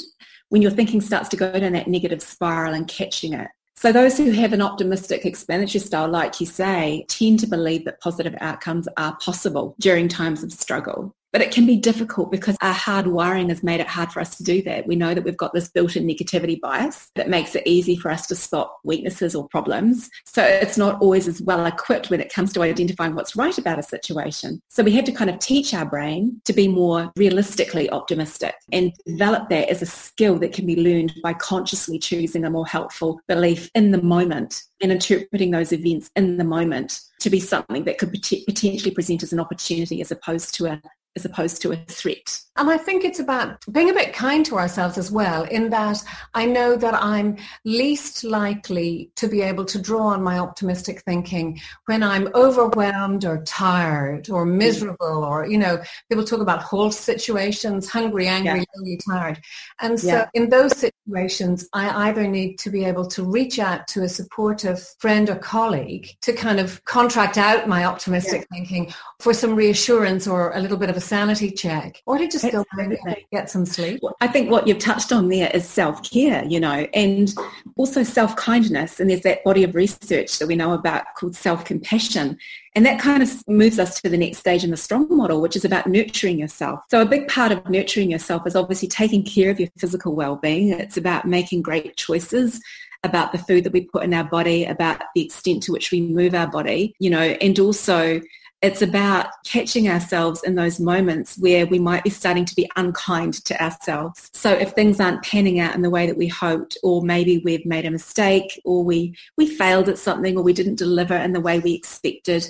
when 0.48 0.62
your 0.62 0.70
thinking 0.70 1.00
starts 1.00 1.28
to 1.30 1.36
go 1.36 1.58
down 1.58 1.72
that 1.72 1.88
negative 1.88 2.22
spiral 2.22 2.74
and 2.74 2.86
catching 2.86 3.32
it. 3.32 3.48
So 3.76 3.92
those 3.92 4.18
who 4.18 4.32
have 4.32 4.52
an 4.52 4.60
optimistic 4.60 5.24
explanatory 5.24 5.78
style, 5.78 6.08
like 6.08 6.40
you 6.40 6.46
say, 6.46 7.06
tend 7.08 7.38
to 7.40 7.46
believe 7.46 7.84
that 7.84 8.00
positive 8.00 8.34
outcomes 8.40 8.88
are 8.96 9.16
possible 9.18 9.76
during 9.78 10.08
times 10.08 10.42
of 10.42 10.52
struggle. 10.52 11.14
But 11.32 11.42
it 11.42 11.50
can 11.50 11.66
be 11.66 11.76
difficult 11.76 12.30
because 12.30 12.56
our 12.62 12.72
hard 12.72 13.06
wiring 13.06 13.50
has 13.50 13.62
made 13.62 13.80
it 13.80 13.86
hard 13.86 14.10
for 14.12 14.20
us 14.20 14.36
to 14.36 14.44
do 14.44 14.62
that. 14.62 14.86
We 14.86 14.96
know 14.96 15.14
that 15.14 15.24
we've 15.24 15.36
got 15.36 15.52
this 15.52 15.68
built-in 15.68 16.06
negativity 16.06 16.58
bias 16.60 17.10
that 17.16 17.28
makes 17.28 17.54
it 17.54 17.66
easy 17.66 17.96
for 17.96 18.10
us 18.10 18.26
to 18.28 18.34
spot 18.34 18.72
weaknesses 18.82 19.34
or 19.34 19.46
problems. 19.48 20.08
So 20.24 20.42
it's 20.42 20.78
not 20.78 21.00
always 21.00 21.28
as 21.28 21.42
well 21.42 21.66
equipped 21.66 22.10
when 22.10 22.20
it 22.20 22.32
comes 22.32 22.52
to 22.54 22.62
identifying 22.62 23.14
what's 23.14 23.36
right 23.36 23.56
about 23.58 23.78
a 23.78 23.82
situation. 23.82 24.62
So 24.68 24.82
we 24.82 24.92
have 24.92 25.04
to 25.04 25.12
kind 25.12 25.28
of 25.28 25.38
teach 25.38 25.74
our 25.74 25.84
brain 25.84 26.40
to 26.44 26.52
be 26.52 26.66
more 26.66 27.12
realistically 27.16 27.90
optimistic 27.90 28.54
and 28.72 28.92
develop 29.06 29.50
that 29.50 29.68
as 29.68 29.82
a 29.82 29.86
skill 29.86 30.38
that 30.38 30.54
can 30.54 30.64
be 30.66 30.76
learned 30.76 31.14
by 31.22 31.34
consciously 31.34 31.98
choosing 31.98 32.44
a 32.44 32.50
more 32.50 32.66
helpful 32.66 33.20
belief 33.28 33.70
in 33.74 33.90
the 33.90 34.02
moment 34.02 34.62
and 34.80 34.92
interpreting 34.92 35.50
those 35.50 35.72
events 35.72 36.10
in 36.16 36.36
the 36.36 36.44
moment 36.44 37.00
to 37.20 37.30
be 37.30 37.40
something 37.40 37.84
that 37.84 37.98
could 37.98 38.12
potentially 38.12 38.92
present 38.92 39.22
as 39.22 39.32
an 39.32 39.40
opportunity 39.40 40.00
as 40.00 40.10
opposed 40.10 40.54
to 40.54 40.66
a 40.66 40.80
as 41.18 41.24
opposed 41.24 41.60
to 41.62 41.72
a 41.72 41.76
threat. 41.76 42.40
And 42.56 42.70
I 42.70 42.76
think 42.76 43.04
it's 43.04 43.20
about 43.20 43.64
being 43.70 43.90
a 43.90 43.94
bit 43.94 44.12
kind 44.12 44.44
to 44.46 44.56
ourselves 44.56 44.98
as 44.98 45.12
well, 45.12 45.44
in 45.44 45.70
that 45.70 46.02
I 46.34 46.44
know 46.44 46.76
that 46.76 46.94
I'm 46.94 47.36
least 47.64 48.24
likely 48.24 49.12
to 49.16 49.28
be 49.28 49.42
able 49.42 49.64
to 49.66 49.80
draw 49.80 50.08
on 50.08 50.22
my 50.22 50.38
optimistic 50.38 51.02
thinking 51.02 51.60
when 51.86 52.02
I'm 52.02 52.28
overwhelmed 52.34 53.24
or 53.24 53.42
tired 53.44 54.28
or 54.30 54.44
mm. 54.44 54.56
miserable 54.56 55.24
or, 55.24 55.46
you 55.46 55.58
know, 55.58 55.80
people 56.08 56.24
talk 56.24 56.40
about 56.40 56.62
HALT 56.62 56.94
situations, 56.94 57.88
hungry, 57.88 58.26
angry, 58.26 58.60
yeah. 58.60 58.64
lonely, 58.76 59.00
tired. 59.08 59.40
And 59.80 59.98
so 59.98 60.08
yeah. 60.08 60.28
in 60.34 60.50
those 60.50 60.76
situations, 60.76 61.68
I 61.72 62.08
either 62.08 62.26
need 62.26 62.58
to 62.58 62.70
be 62.70 62.84
able 62.84 63.06
to 63.08 63.22
reach 63.22 63.58
out 63.58 63.86
to 63.88 64.02
a 64.02 64.08
supportive 64.08 64.84
friend 64.98 65.30
or 65.30 65.36
colleague 65.36 66.08
to 66.22 66.32
kind 66.32 66.58
of 66.58 66.84
contract 66.84 67.38
out 67.38 67.68
my 67.68 67.84
optimistic 67.84 68.46
yeah. 68.50 68.56
thinking 68.56 68.92
for 69.20 69.32
some 69.32 69.54
reassurance 69.54 70.26
or 70.26 70.52
a 70.54 70.60
little 70.60 70.76
bit 70.76 70.90
of 70.90 70.96
a 70.96 71.00
sanity 71.08 71.50
check 71.50 72.02
or 72.06 72.18
to 72.18 72.28
just 72.28 72.50
go 72.52 72.64
and 72.72 72.98
get 73.32 73.50
some 73.50 73.66
sleep. 73.66 74.00
I 74.20 74.28
think 74.28 74.50
what 74.50 74.66
you've 74.66 74.78
touched 74.78 75.12
on 75.12 75.28
there 75.28 75.50
is 75.52 75.66
self-care, 75.66 76.44
you 76.44 76.60
know, 76.60 76.86
and 76.94 77.32
also 77.76 78.02
self-kindness. 78.02 79.00
And 79.00 79.10
there's 79.10 79.22
that 79.22 79.42
body 79.44 79.64
of 79.64 79.74
research 79.74 80.38
that 80.38 80.46
we 80.46 80.56
know 80.56 80.72
about 80.72 81.04
called 81.16 81.34
self-compassion. 81.34 82.38
And 82.74 82.86
that 82.86 83.00
kind 83.00 83.22
of 83.22 83.48
moves 83.48 83.78
us 83.78 84.00
to 84.02 84.08
the 84.08 84.18
next 84.18 84.38
stage 84.38 84.62
in 84.62 84.70
the 84.70 84.76
strong 84.76 85.08
model, 85.10 85.40
which 85.40 85.56
is 85.56 85.64
about 85.64 85.86
nurturing 85.86 86.38
yourself. 86.38 86.80
So 86.90 87.00
a 87.00 87.06
big 87.06 87.26
part 87.28 87.50
of 87.50 87.68
nurturing 87.68 88.10
yourself 88.10 88.46
is 88.46 88.54
obviously 88.54 88.88
taking 88.88 89.24
care 89.24 89.50
of 89.50 89.58
your 89.58 89.68
physical 89.78 90.14
well-being. 90.14 90.68
It's 90.68 90.96
about 90.96 91.24
making 91.24 91.62
great 91.62 91.96
choices 91.96 92.60
about 93.04 93.30
the 93.30 93.38
food 93.38 93.62
that 93.62 93.72
we 93.72 93.82
put 93.82 94.02
in 94.02 94.12
our 94.12 94.24
body, 94.24 94.64
about 94.64 95.02
the 95.14 95.24
extent 95.24 95.62
to 95.62 95.72
which 95.72 95.92
we 95.92 96.00
move 96.00 96.34
our 96.34 96.48
body, 96.48 96.94
you 96.98 97.08
know, 97.08 97.20
and 97.20 97.58
also 97.60 98.20
it's 98.60 98.82
about 98.82 99.28
catching 99.44 99.88
ourselves 99.88 100.42
in 100.42 100.56
those 100.56 100.80
moments 100.80 101.38
where 101.38 101.66
we 101.66 101.78
might 101.78 102.02
be 102.02 102.10
starting 102.10 102.44
to 102.44 102.56
be 102.56 102.68
unkind 102.76 103.34
to 103.44 103.62
ourselves. 103.62 104.30
So 104.34 104.52
if 104.52 104.72
things 104.72 104.98
aren't 104.98 105.22
panning 105.22 105.60
out 105.60 105.74
in 105.74 105.82
the 105.82 105.90
way 105.90 106.06
that 106.06 106.16
we 106.16 106.26
hoped, 106.26 106.76
or 106.82 107.02
maybe 107.02 107.38
we've 107.44 107.64
made 107.64 107.86
a 107.86 107.90
mistake, 107.90 108.60
or 108.64 108.82
we, 108.82 109.14
we 109.36 109.46
failed 109.46 109.88
at 109.88 109.98
something, 109.98 110.36
or 110.36 110.42
we 110.42 110.52
didn't 110.52 110.74
deliver 110.74 111.14
in 111.14 111.32
the 111.32 111.40
way 111.40 111.60
we 111.60 111.72
expected, 111.72 112.48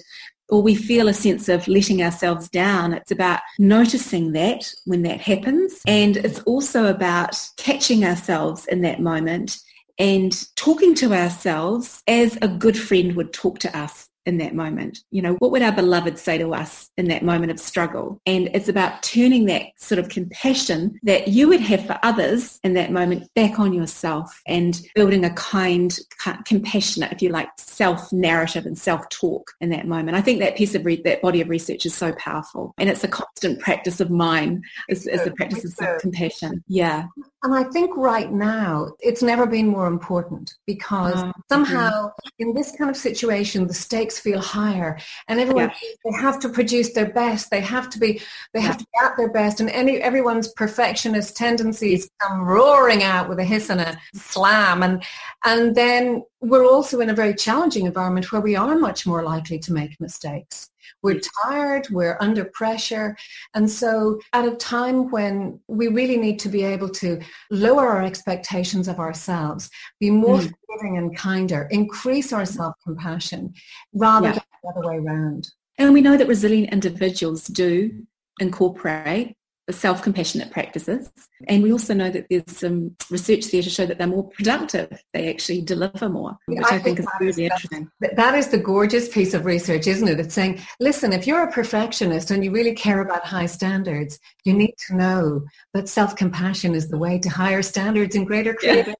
or 0.48 0.62
we 0.62 0.74
feel 0.74 1.08
a 1.08 1.14
sense 1.14 1.48
of 1.48 1.68
letting 1.68 2.02
ourselves 2.02 2.48
down. 2.48 2.94
It's 2.94 3.10
about 3.10 3.40
noticing 3.58 4.32
that 4.32 4.72
when 4.86 5.02
that 5.02 5.20
happens. 5.20 5.82
And 5.86 6.16
it's 6.16 6.40
also 6.40 6.86
about 6.86 7.36
catching 7.58 8.04
ourselves 8.04 8.64
in 8.66 8.80
that 8.80 9.00
moment 9.00 9.58
and 9.98 10.46
talking 10.56 10.94
to 10.94 11.12
ourselves 11.12 12.02
as 12.06 12.38
a 12.40 12.48
good 12.48 12.78
friend 12.78 13.14
would 13.16 13.32
talk 13.32 13.58
to 13.58 13.78
us 13.78 14.07
in 14.28 14.38
that 14.38 14.54
moment. 14.54 15.02
You 15.10 15.22
know, 15.22 15.34
what 15.40 15.50
would 15.50 15.62
our 15.62 15.72
beloved 15.72 16.18
say 16.18 16.38
to 16.38 16.54
us 16.54 16.90
in 16.98 17.08
that 17.08 17.24
moment 17.24 17.50
of 17.50 17.58
struggle? 17.58 18.20
And 18.26 18.50
it's 18.52 18.68
about 18.68 19.02
turning 19.02 19.46
that 19.46 19.62
sort 19.78 19.98
of 19.98 20.10
compassion 20.10 21.00
that 21.02 21.28
you 21.28 21.48
would 21.48 21.62
have 21.62 21.86
for 21.86 21.98
others 22.02 22.60
in 22.62 22.74
that 22.74 22.92
moment 22.92 23.32
back 23.34 23.58
on 23.58 23.72
yourself 23.72 24.40
and 24.46 24.80
building 24.94 25.24
a 25.24 25.30
kind, 25.30 25.98
compassionate, 26.44 27.10
if 27.10 27.22
you 27.22 27.30
like, 27.30 27.48
self-narrative 27.56 28.66
and 28.66 28.78
self-talk 28.78 29.50
in 29.60 29.70
that 29.70 29.86
moment. 29.86 30.16
I 30.16 30.20
think 30.20 30.40
that 30.40 30.56
piece 30.56 30.74
of 30.74 30.84
re- 30.84 31.00
that 31.02 31.22
body 31.22 31.40
of 31.40 31.48
research 31.48 31.86
is 31.86 31.94
so 31.94 32.12
powerful. 32.18 32.74
And 32.76 32.90
it's 32.90 33.04
a 33.04 33.08
constant 33.08 33.60
practice 33.60 33.98
of 33.98 34.10
mine 34.10 34.62
is, 34.90 35.06
is 35.06 35.24
the 35.24 35.30
practice 35.30 35.64
of 35.64 35.72
self-compassion. 35.72 36.62
Yeah. 36.68 37.06
And 37.44 37.54
I 37.54 37.62
think 37.64 37.96
right 37.96 38.32
now 38.32 38.94
it's 38.98 39.22
never 39.22 39.46
been 39.46 39.68
more 39.68 39.86
important 39.86 40.56
because 40.66 41.14
oh, 41.16 41.32
somehow 41.48 42.10
in 42.40 42.52
this 42.52 42.74
kind 42.76 42.90
of 42.90 42.96
situation 42.96 43.68
the 43.68 43.74
stakes 43.74 44.18
feel 44.18 44.40
higher 44.40 44.98
and 45.28 45.38
everyone 45.38 45.68
yeah. 45.68 45.90
they 46.04 46.20
have 46.20 46.40
to 46.40 46.48
produce 46.48 46.92
their 46.94 47.12
best. 47.12 47.50
They 47.50 47.60
have 47.60 47.90
to 47.90 47.98
be 48.00 48.20
they 48.54 48.60
have 48.60 48.76
to 48.78 48.84
be 48.84 49.06
at 49.06 49.16
their 49.16 49.30
best 49.30 49.60
and 49.60 49.70
any 49.70 49.98
everyone's 49.98 50.48
perfectionist 50.54 51.36
tendencies 51.36 52.10
come 52.20 52.42
roaring 52.42 53.04
out 53.04 53.28
with 53.28 53.38
a 53.38 53.44
hiss 53.44 53.70
and 53.70 53.80
a 53.80 53.96
slam 54.14 54.82
and 54.82 55.04
and 55.44 55.76
then 55.76 56.24
we're 56.40 56.66
also 56.66 57.00
in 57.00 57.10
a 57.10 57.14
very 57.14 57.34
challenging 57.34 57.86
environment 57.86 58.32
where 58.32 58.40
we 58.40 58.56
are 58.56 58.76
much 58.76 59.06
more 59.06 59.22
likely 59.22 59.58
to 59.60 59.72
make 59.72 60.00
mistakes. 60.00 60.70
We're 61.02 61.20
tired, 61.44 61.88
we're 61.90 62.16
under 62.20 62.44
pressure. 62.46 63.16
And 63.54 63.70
so 63.70 64.20
at 64.32 64.46
a 64.46 64.56
time 64.56 65.10
when 65.10 65.60
we 65.68 65.88
really 65.88 66.16
need 66.16 66.38
to 66.40 66.48
be 66.48 66.64
able 66.64 66.88
to 66.90 67.20
lower 67.50 67.86
our 67.86 68.02
expectations 68.02 68.88
of 68.88 68.98
ourselves, 68.98 69.70
be 70.00 70.10
more 70.10 70.38
mm. 70.38 70.52
forgiving 70.68 70.98
and 70.98 71.16
kinder, 71.16 71.68
increase 71.70 72.32
our 72.32 72.44
self-compassion 72.44 73.54
rather 73.94 74.28
yeah. 74.28 74.32
than 74.32 74.42
the 74.62 74.68
other 74.70 74.88
way 74.88 74.96
around. 74.96 75.48
And 75.78 75.92
we 75.92 76.00
know 76.00 76.16
that 76.16 76.26
resilient 76.26 76.72
individuals 76.72 77.44
do 77.46 78.04
incorporate 78.40 79.36
self-compassionate 79.70 80.50
practices. 80.50 81.10
And 81.46 81.62
we 81.62 81.72
also 81.72 81.94
know 81.94 82.10
that 82.10 82.26
there's 82.28 82.56
some 82.56 82.96
research 83.10 83.50
there 83.50 83.62
to 83.62 83.70
show 83.70 83.86
that 83.86 83.98
they're 83.98 84.06
more 84.06 84.28
productive. 84.30 85.02
They 85.12 85.28
actually 85.30 85.62
deliver 85.62 86.08
more, 86.08 86.38
which 86.46 86.58
I, 86.70 86.76
I 86.76 86.78
think, 86.78 86.98
think, 86.98 87.00
is 87.00 87.06
really 87.20 87.44
interesting. 87.44 87.90
That 88.00 88.34
is 88.34 88.48
the 88.48 88.58
gorgeous 88.58 89.08
piece 89.08 89.34
of 89.34 89.44
research, 89.44 89.86
isn't 89.86 90.08
it? 90.08 90.20
It's 90.20 90.34
saying, 90.34 90.60
listen, 90.80 91.12
if 91.12 91.26
you're 91.26 91.42
a 91.42 91.52
perfectionist 91.52 92.30
and 92.30 92.44
you 92.44 92.50
really 92.50 92.74
care 92.74 93.00
about 93.00 93.24
high 93.24 93.46
standards, 93.46 94.18
you 94.44 94.52
need 94.52 94.74
to 94.86 94.96
know 94.96 95.44
that 95.74 95.88
self-compassion 95.88 96.74
is 96.74 96.88
the 96.88 96.98
way 96.98 97.18
to 97.18 97.28
higher 97.28 97.62
standards 97.62 98.16
and 98.16 98.26
greater 98.26 98.54
creativity. 98.54 98.96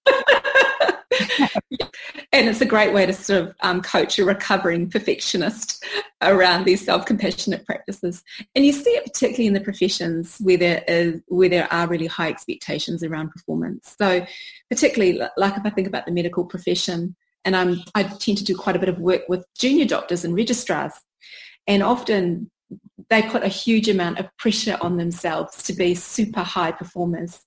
And 2.33 2.49
it's 2.49 2.61
a 2.61 2.67
great 2.67 2.93
way 2.93 3.07
to 3.07 3.13
sort 3.13 3.43
of 3.43 3.55
um, 3.61 3.81
coach 3.81 4.19
a 4.19 4.25
recovering 4.25 4.91
perfectionist 4.91 5.85
around 6.21 6.65
these 6.65 6.85
self-compassionate 6.85 7.65
practices. 7.65 8.23
And 8.55 8.67
you 8.67 8.73
see 8.73 8.91
it 8.91 9.05
particularly 9.05 9.47
in 9.47 9.55
the 9.55 9.61
professions 9.61 10.37
where 10.39 10.59
there, 10.59 10.85
is, 10.87 11.23
where 11.29 11.49
there 11.49 11.73
are 11.73 11.87
really 11.87 12.07
high 12.07 12.29
expectations 12.29 13.03
around 13.03 13.31
performance. 13.31 13.95
So 13.99 14.27
particularly, 14.69 15.19
like 15.37 15.57
if 15.57 15.65
I 15.65 15.71
think 15.71 15.89
about 15.89 16.05
the 16.05 16.13
medical 16.13 16.45
profession, 16.45 17.17
and 17.45 17.57
I'm, 17.57 17.81
I 17.95 18.03
tend 18.03 18.39
to 18.39 18.45
do 18.45 18.55
quite 18.55 18.77
a 18.77 18.81
bit 18.81 18.91
of 18.91 18.99
work 18.99 19.23
with 19.29 19.47
junior 19.59 19.87
doctors 19.87 20.25
and 20.25 20.35
registrars, 20.35 20.93
and 21.67 21.83
often 21.83 22.51
they 23.09 23.23
put 23.23 23.43
a 23.43 23.49
huge 23.49 23.89
amount 23.89 24.19
of 24.19 24.29
pressure 24.37 24.77
on 24.83 24.99
themselves 24.99 25.63
to 25.63 25.73
be 25.73 25.95
super 25.95 26.43
high 26.43 26.73
performers 26.73 27.41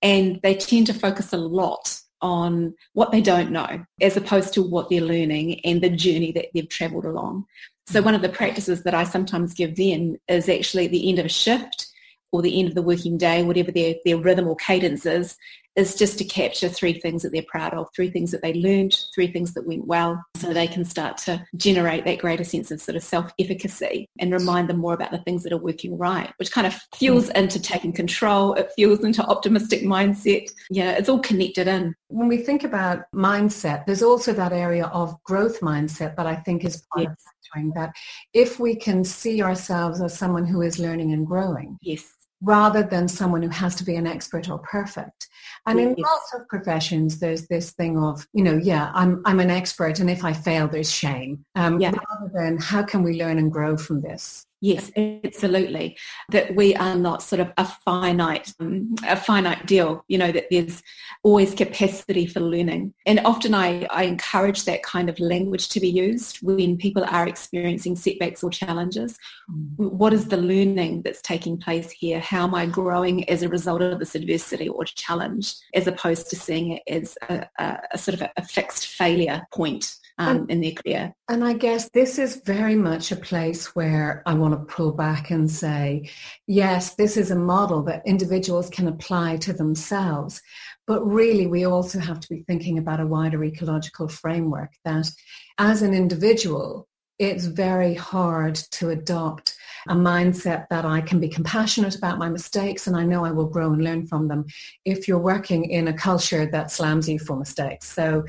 and 0.00 0.40
they 0.42 0.54
tend 0.54 0.86
to 0.86 0.94
focus 0.94 1.32
a 1.32 1.36
lot 1.36 2.00
on 2.24 2.74
what 2.94 3.12
they 3.12 3.20
don't 3.20 3.50
know 3.50 3.84
as 4.00 4.16
opposed 4.16 4.54
to 4.54 4.62
what 4.62 4.88
they're 4.88 5.02
learning 5.02 5.60
and 5.62 5.82
the 5.82 5.90
journey 5.90 6.32
that 6.32 6.46
they've 6.54 6.70
traveled 6.70 7.04
along. 7.04 7.44
So 7.86 8.00
one 8.00 8.14
of 8.14 8.22
the 8.22 8.30
practices 8.30 8.82
that 8.84 8.94
I 8.94 9.04
sometimes 9.04 9.52
give 9.52 9.76
them 9.76 10.16
is 10.26 10.48
actually 10.48 10.86
at 10.86 10.90
the 10.90 11.06
end 11.06 11.18
of 11.18 11.26
a 11.26 11.28
shift 11.28 11.86
or 12.32 12.40
the 12.40 12.58
end 12.58 12.68
of 12.68 12.74
the 12.74 12.82
working 12.82 13.18
day, 13.18 13.42
whatever 13.42 13.70
their, 13.70 13.96
their 14.06 14.16
rhythm 14.16 14.48
or 14.48 14.56
cadence 14.56 15.04
is, 15.04 15.36
is 15.76 15.94
just 15.94 16.18
to 16.18 16.24
capture 16.24 16.68
three 16.68 17.00
things 17.00 17.22
that 17.22 17.32
they're 17.32 17.42
proud 17.48 17.74
of, 17.74 17.88
three 17.94 18.10
things 18.10 18.30
that 18.30 18.42
they 18.42 18.54
learned, 18.54 18.96
three 19.14 19.26
things 19.26 19.54
that 19.54 19.66
went 19.66 19.86
well, 19.86 20.22
so 20.36 20.52
they 20.52 20.66
can 20.66 20.84
start 20.84 21.18
to 21.18 21.44
generate 21.56 22.04
that 22.04 22.18
greater 22.18 22.44
sense 22.44 22.70
of 22.70 22.80
sort 22.80 22.96
of 22.96 23.02
self-efficacy 23.02 24.08
and 24.18 24.32
remind 24.32 24.68
them 24.68 24.78
more 24.78 24.94
about 24.94 25.10
the 25.10 25.18
things 25.18 25.42
that 25.42 25.52
are 25.52 25.58
working 25.58 25.96
right, 25.98 26.32
which 26.36 26.52
kind 26.52 26.66
of 26.66 26.74
fuels 26.94 27.28
into 27.30 27.60
taking 27.60 27.92
control. 27.92 28.54
It 28.54 28.70
fuels 28.76 29.04
into 29.04 29.24
optimistic 29.24 29.82
mindset. 29.82 30.50
Yeah, 30.70 30.92
it's 30.92 31.08
all 31.08 31.20
connected 31.20 31.66
in. 31.66 31.94
When 32.08 32.28
we 32.28 32.38
think 32.38 32.64
about 32.64 33.10
mindset, 33.14 33.86
there's 33.86 34.02
also 34.02 34.32
that 34.32 34.52
area 34.52 34.86
of 34.86 35.20
growth 35.24 35.60
mindset 35.60 36.16
that 36.16 36.26
I 36.26 36.36
think 36.36 36.64
is 36.64 36.84
part 36.92 37.08
yes. 37.08 37.12
of 37.12 37.74
that 37.74 37.94
if 38.32 38.58
we 38.58 38.74
can 38.74 39.04
see 39.04 39.40
ourselves 39.40 40.02
as 40.02 40.18
someone 40.18 40.44
who 40.44 40.60
is 40.62 40.80
learning 40.80 41.12
and 41.12 41.24
growing, 41.24 41.78
yes 41.82 42.12
rather 42.44 42.82
than 42.82 43.08
someone 43.08 43.42
who 43.42 43.48
has 43.48 43.74
to 43.74 43.84
be 43.84 43.96
an 43.96 44.06
expert 44.06 44.48
or 44.48 44.58
perfect. 44.58 45.28
And 45.66 45.80
in 45.80 45.94
lots 45.96 46.34
of 46.34 46.46
professions, 46.48 47.20
there's 47.20 47.46
this 47.46 47.70
thing 47.72 47.96
of, 47.96 48.26
you 48.32 48.44
know, 48.44 48.56
yeah, 48.56 48.90
I'm, 48.94 49.22
I'm 49.24 49.40
an 49.40 49.50
expert 49.50 49.98
and 49.98 50.10
if 50.10 50.22
I 50.22 50.32
fail, 50.32 50.68
there's 50.68 50.92
shame. 50.92 51.44
Um, 51.54 51.80
yeah. 51.80 51.90
Rather 51.90 52.32
than 52.34 52.58
how 52.58 52.82
can 52.82 53.02
we 53.02 53.18
learn 53.18 53.38
and 53.38 53.50
grow 53.50 53.76
from 53.76 54.02
this? 54.02 54.46
Yes, 54.60 54.90
absolutely. 54.96 55.96
That 56.30 56.54
we 56.54 56.74
are 56.74 56.94
not 56.94 57.22
sort 57.22 57.40
of 57.40 57.52
a 57.58 57.66
finite, 57.66 58.52
um, 58.60 58.94
a 59.06 59.16
finite 59.16 59.66
deal. 59.66 60.04
You 60.08 60.18
know 60.18 60.32
that 60.32 60.46
there's 60.50 60.82
always 61.22 61.54
capacity 61.54 62.24
for 62.24 62.40
learning, 62.40 62.94
and 63.04 63.20
often 63.24 63.54
I, 63.54 63.86
I 63.90 64.04
encourage 64.04 64.64
that 64.64 64.82
kind 64.82 65.10
of 65.10 65.20
language 65.20 65.68
to 65.70 65.80
be 65.80 65.90
used 65.90 66.38
when 66.38 66.78
people 66.78 67.04
are 67.04 67.28
experiencing 67.28 67.96
setbacks 67.96 68.42
or 68.42 68.50
challenges. 68.50 69.18
Mm. 69.50 69.92
What 69.92 70.14
is 70.14 70.28
the 70.28 70.38
learning 70.38 71.02
that's 71.02 71.20
taking 71.20 71.58
place 71.58 71.90
here? 71.90 72.20
How 72.20 72.44
am 72.44 72.54
I 72.54 72.66
growing 72.66 73.28
as 73.28 73.42
a 73.42 73.48
result 73.48 73.82
of 73.82 73.98
this 73.98 74.14
adversity 74.14 74.68
or 74.68 74.84
challenge, 74.84 75.54
as 75.74 75.86
opposed 75.86 76.30
to 76.30 76.36
seeing 76.36 76.72
it 76.72 76.82
as 76.88 77.18
a, 77.28 77.46
a, 77.58 77.78
a 77.92 77.98
sort 77.98 78.20
of 78.20 78.28
a 78.36 78.42
fixed 78.42 78.86
failure 78.86 79.42
point 79.52 79.94
um, 80.18 80.36
and, 80.36 80.50
in 80.50 80.60
their 80.60 80.72
career. 80.72 81.14
And 81.28 81.44
I 81.44 81.54
guess 81.54 81.88
this 81.90 82.18
is 82.18 82.36
very 82.44 82.76
much 82.76 83.12
a 83.12 83.16
place 83.16 83.74
where 83.74 84.22
I 84.26 84.34
want 84.34 84.53
to 84.56 84.64
pull 84.64 84.92
back 84.92 85.30
and 85.30 85.50
say, 85.50 86.10
yes, 86.46 86.94
this 86.94 87.16
is 87.16 87.30
a 87.30 87.36
model 87.36 87.82
that 87.84 88.06
individuals 88.06 88.70
can 88.70 88.88
apply 88.88 89.36
to 89.38 89.52
themselves. 89.52 90.40
But 90.86 91.04
really, 91.04 91.46
we 91.46 91.64
also 91.64 91.98
have 91.98 92.20
to 92.20 92.28
be 92.28 92.42
thinking 92.42 92.78
about 92.78 93.00
a 93.00 93.06
wider 93.06 93.42
ecological 93.44 94.08
framework 94.08 94.72
that 94.84 95.10
as 95.58 95.82
an 95.82 95.94
individual, 95.94 96.86
it's 97.18 97.44
very 97.44 97.94
hard 97.94 98.56
to 98.72 98.90
adopt 98.90 99.56
a 99.88 99.94
mindset 99.94 100.66
that 100.70 100.84
I 100.84 101.00
can 101.00 101.20
be 101.20 101.28
compassionate 101.28 101.94
about 101.94 102.18
my 102.18 102.28
mistakes 102.28 102.86
and 102.86 102.96
I 102.96 103.04
know 103.04 103.24
I 103.24 103.30
will 103.30 103.46
grow 103.46 103.72
and 103.72 103.84
learn 103.84 104.06
from 104.06 104.28
them 104.28 104.46
if 104.84 105.06
you're 105.06 105.18
working 105.18 105.64
in 105.66 105.88
a 105.88 105.92
culture 105.92 106.46
that 106.46 106.70
slams 106.70 107.08
you 107.08 107.18
for 107.18 107.36
mistakes. 107.36 107.92
So 107.92 108.24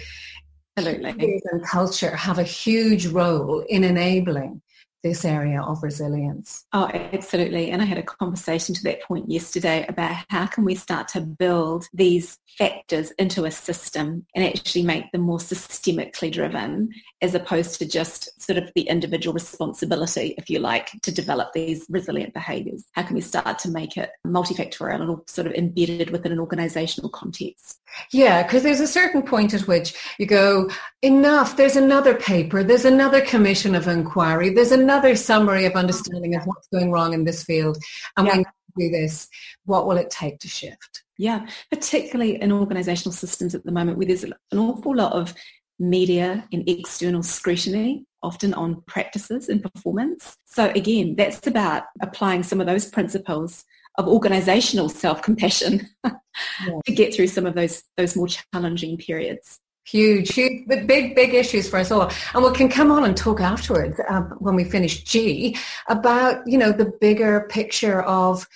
Absolutely. 0.78 1.42
and 1.52 1.64
culture 1.66 2.16
have 2.16 2.38
a 2.38 2.44
huge 2.44 3.08
role 3.08 3.62
in 3.70 3.84
enabling 3.84 4.62
this 5.06 5.24
area 5.24 5.62
of 5.62 5.84
resilience. 5.84 6.66
Oh, 6.74 6.90
absolutely. 6.92 7.70
And 7.70 7.80
I 7.80 7.86
had 7.86 8.00
a 8.00 8.04
conversation 8.04 8.74
to 8.74 8.84
that 8.86 9.04
point 9.04 9.30
yesterday 9.30 9.86
about 9.88 10.26
how 10.30 10.48
can 10.48 10.66
we 10.66 10.74
start 10.74 11.08
to 11.10 11.22
build 11.22 11.88
these 11.94 12.40
factors 12.58 13.12
into 13.12 13.46
a 13.46 13.52
system 13.52 14.26
and 14.34 14.44
actually 14.44 14.82
make 14.82 15.12
them 15.12 15.22
more 15.22 15.38
systemically 15.38 16.32
driven 16.32 16.90
as 17.22 17.36
opposed 17.36 17.78
to 17.80 17.86
just 17.86 18.42
sort 18.42 18.58
of 18.58 18.72
the 18.74 18.84
individual 18.84 19.34
responsibility, 19.34 20.34
if 20.40 20.50
you 20.50 20.58
like, 20.58 20.90
to 21.04 21.12
develop 21.12 21.54
these 21.54 21.86
resilient 21.88 22.34
behaviours. 22.34 22.86
How 22.94 23.04
can 23.04 23.16
we 23.16 23.22
start 23.22 23.60
to 23.60 23.70
make 23.70 23.98
it 23.98 24.10
multifactorial 24.26 25.02
and 25.02 25.30
sort 25.30 25.46
of 25.46 25.54
embedded 25.54 26.10
within 26.10 26.32
an 26.32 26.40
organisational 26.40 27.12
context? 27.12 27.80
Yeah, 28.12 28.44
because 28.44 28.64
there's 28.64 28.80
a 28.80 28.88
certain 28.88 29.22
point 29.22 29.54
at 29.54 29.68
which 29.68 29.94
you 30.18 30.26
go, 30.26 30.70
enough, 31.02 31.58
there's 31.58 31.76
another 31.76 32.16
paper, 32.16 32.64
there's 32.64 32.86
another 32.86 33.22
commission 33.22 33.76
of 33.76 33.88
inquiry, 33.88 34.50
there's 34.50 34.72
another 34.72 34.95
summary 35.16 35.66
of 35.66 35.74
understanding 35.74 36.36
of 36.36 36.46
what's 36.46 36.68
going 36.68 36.92
wrong 36.92 37.14
in 37.14 37.24
this 37.24 37.44
field. 37.44 37.78
And 38.18 38.28
yeah. 38.28 38.36
when 38.38 38.46
do 38.78 38.90
this, 38.90 39.28
what 39.66 39.88
will 39.88 39.98
it 39.98 40.10
take 40.10 40.40
to 40.40 40.48
shift? 40.48 41.04
Yeah, 41.18 41.48
particularly 41.72 42.42
in 42.42 42.50
organisational 42.50 43.14
systems 43.14 43.56
at 43.56 43.64
the 43.64 43.72
moment 43.72 43.98
where 43.98 44.08
there's 44.08 44.24
an 44.24 44.34
awful 44.54 44.96
lot 44.96 45.14
of 45.14 45.34
media 45.80 46.48
and 46.52 46.68
external 46.70 47.24
scrutiny 47.24 48.06
often 48.24 48.54
on 48.54 48.82
practices 48.88 49.50
and 49.50 49.62
performance. 49.62 50.38
So 50.46 50.72
again, 50.76 51.16
that's 51.16 51.46
about 51.48 51.84
applying 52.02 52.44
some 52.44 52.60
of 52.60 52.68
those 52.68 52.90
principles 52.90 53.64
of 53.98 54.08
organizational 54.08 54.90
self-compassion 54.90 55.88
yeah. 56.06 56.80
to 56.86 56.94
get 56.94 57.14
through 57.14 57.28
some 57.28 57.46
of 57.46 57.56
those 57.56 57.84
those 57.98 58.16
more 58.16 58.28
challenging 58.28 58.98
periods. 58.98 59.60
Huge, 59.86 60.34
huge, 60.34 60.68
big, 60.68 61.16
big 61.16 61.34
issues 61.36 61.70
for 61.70 61.78
us 61.78 61.92
all. 61.92 62.12
And 62.34 62.44
we 62.44 62.52
can 62.54 62.70
come 62.70 62.92
on 62.92 63.04
and 63.04 63.16
talk 63.16 63.40
afterwards 63.40 64.00
um, 64.10 64.36
when 64.40 64.56
we 64.56 64.64
finish 64.64 65.04
G 65.04 65.56
about, 65.88 66.46
you 66.48 66.58
know, 66.58 66.72
the 66.72 66.92
bigger 67.00 67.48
picture 67.52 68.02
of 68.02 68.48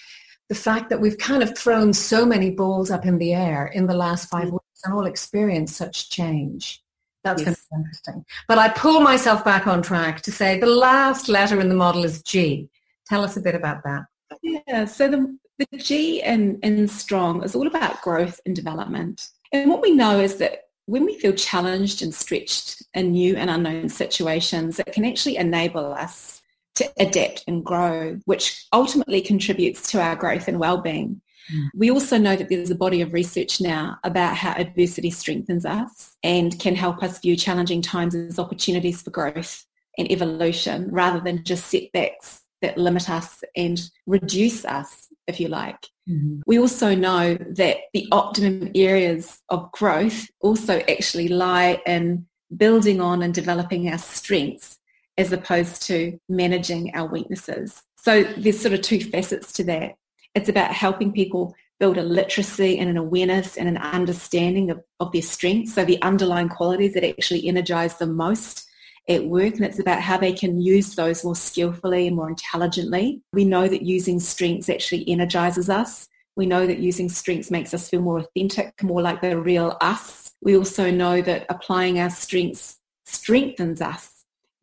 the 0.50 0.56
fact 0.56 0.90
that 0.90 1.00
we've 1.00 1.20
kind 1.20 1.44
of 1.44 1.56
thrown 1.56 1.94
so 1.94 2.26
many 2.26 2.50
balls 2.50 2.90
up 2.90 3.06
in 3.06 3.20
the 3.20 3.34
air 3.34 3.68
in 3.68 3.86
the 3.86 3.94
last 3.94 4.28
five 4.30 4.48
mm. 4.48 4.54
weeks 4.54 4.82
and 4.84 4.94
all 4.94 5.06
experienced 5.06 5.76
such 5.76 6.10
change. 6.10 6.84
That's 7.24 7.42
yes. 7.42 7.46
going 7.46 7.56
to 7.56 7.62
be 7.62 7.76
interesting. 7.78 8.26
But 8.48 8.58
I 8.58 8.70
pull 8.70 9.02
myself 9.02 9.46
back 9.46 9.68
on 9.68 9.84
track 9.84 10.22
to 10.22 10.32
say 10.32 10.60
the 10.60 10.66
last 10.66 11.30
letter 11.30 11.60
in 11.60 11.70
the 11.70 11.76
model 11.76 12.04
is 12.04 12.24
G. 12.24 12.70
Tell 13.08 13.24
us 13.24 13.38
a 13.38 13.42
bit 13.42 13.54
about 13.54 13.84
that. 13.84 14.06
Yeah, 14.42 14.86
so 14.86 15.08
the, 15.08 15.38
the 15.60 15.78
G 15.78 16.24
in, 16.24 16.60
in 16.64 16.88
strong 16.88 17.44
is 17.44 17.56
all 17.56 17.68
about 17.68 18.02
growth 18.02 18.40
and 18.48 18.56
development. 18.56 19.28
And 19.52 19.70
what 19.70 19.82
we 19.82 19.92
know 19.92 20.20
is 20.20 20.38
that 20.38 20.69
when 20.90 21.06
we 21.06 21.20
feel 21.20 21.34
challenged 21.34 22.02
and 22.02 22.14
stretched 22.14 22.82
in 22.96 23.12
new 23.12 23.36
and 23.36 23.50
unknown 23.50 23.90
situations, 23.90 24.80
it 24.80 24.92
can 24.92 25.06
actually 25.06 25.38
enable 25.38 25.94
us 25.94 26.42
to 26.76 26.92
adapt 26.98 27.44
and 27.48 27.64
grow, 27.64 28.20
which 28.26 28.66
ultimately 28.74 29.22
contributes 29.22 29.92
to 29.92 30.02
our 30.02 30.16
growth 30.16 30.48
and 30.48 30.60
well-being. 30.60 31.22
Mm. 31.54 31.68
We 31.76 31.92
also 31.92 32.18
know 32.18 32.36
that 32.36 32.50
there's 32.50 32.72
a 32.72 32.76
body 32.76 33.02
of 33.02 33.14
research 33.14 33.62
now 33.62 34.00
about 34.04 34.36
how 34.36 34.54
adversity 34.54 35.12
strengthens 35.12 35.64
us 35.64 36.16
and 36.24 36.60
can 36.60 36.76
help 36.76 37.04
us 37.04 37.20
view 37.20 37.36
challenging 37.36 37.84
times 37.84 38.16
as 38.16 38.40
opportunities 38.40 39.02
for 39.02 39.12
growth 39.12 39.66
and 40.00 40.12
evolution 40.12 40.90
rather 40.90 41.20
than 41.20 41.44
just 41.44 41.68
setbacks 41.68 42.42
that 42.62 42.80
limit 42.80 43.12
us 43.12 43.44
and 43.56 43.92
reduce 44.08 44.66
us, 44.66 45.08
if 45.28 45.40
you 45.40 45.50
like. 45.50 45.86
Mm-hmm. 46.10 46.42
We 46.48 46.60
also 46.60 46.96
know 46.96 47.36
that 47.36 47.78
the 47.94 48.08
optimum 48.12 48.72
areas 48.74 49.40
of 49.50 49.72
growth 49.72 50.28
also 50.42 50.80
actually 50.90 51.28
lie 51.28 51.82
in 51.86 52.26
building 52.56 53.00
on 53.00 53.22
and 53.22 53.34
developing 53.34 53.90
our 53.90 53.98
strengths 53.98 54.80
as 55.18 55.32
opposed 55.32 55.84
to 55.84 56.20
managing 56.28 56.96
our 56.96 57.06
weaknesses. 57.06 57.84
So 57.98 58.24
there's 58.24 58.60
sort 58.60 58.74
of 58.74 58.82
two 58.82 59.02
facets 59.02 59.52
to 59.54 59.64
that. 59.66 59.96
It's 60.34 60.50
about 60.50 60.72
helping 60.72 61.12
people 61.12 61.54
build 61.80 61.98
a 61.98 62.04
literacy 62.04 62.78
and 62.78 62.90
an 62.90 62.98
awareness 62.98 63.58
and 63.58 63.68
an 63.68 63.78
understanding 63.78 64.70
of, 64.70 64.82
of 65.00 65.12
their 65.12 65.22
strengths, 65.22 65.74
so 65.74 65.86
the 65.86 66.02
underlying 66.02 66.50
qualities 66.50 66.94
that 66.94 67.08
actually 67.08 67.48
energize 67.48 67.98
them 67.98 68.16
most 68.16 68.69
at 69.10 69.26
work 69.26 69.56
and 69.56 69.66
it's 69.66 69.80
about 69.80 70.02
how 70.02 70.18
they 70.18 70.32
can 70.32 70.62
use 70.62 70.96
those 70.96 71.24
more 71.24 71.36
skillfully 71.36 72.08
and 72.08 72.16
more 72.16 72.30
intelligently. 72.30 73.22
We 73.34 73.44
know 73.44 73.68
that 73.68 73.82
using 73.82 74.20
strengths 74.20 74.70
actually 74.70 75.10
energizes 75.10 75.70
us. 75.70 76.08
We 76.36 76.46
know 76.46 76.68
that 76.68 76.78
using 76.78 77.10
strengths 77.10 77.52
makes 77.52 77.74
us 77.74 77.90
feel 77.90 78.02
more 78.02 78.20
authentic, 78.20 78.82
more 78.84 79.02
like 79.02 79.22
the 79.22 79.38
real 79.38 79.78
us. 79.82 80.32
We 80.42 80.56
also 80.56 80.92
know 80.92 81.22
that 81.22 81.46
applying 81.50 82.00
our 82.00 82.10
strengths 82.10 82.78
strengthens 83.06 83.82
us. 83.82 84.14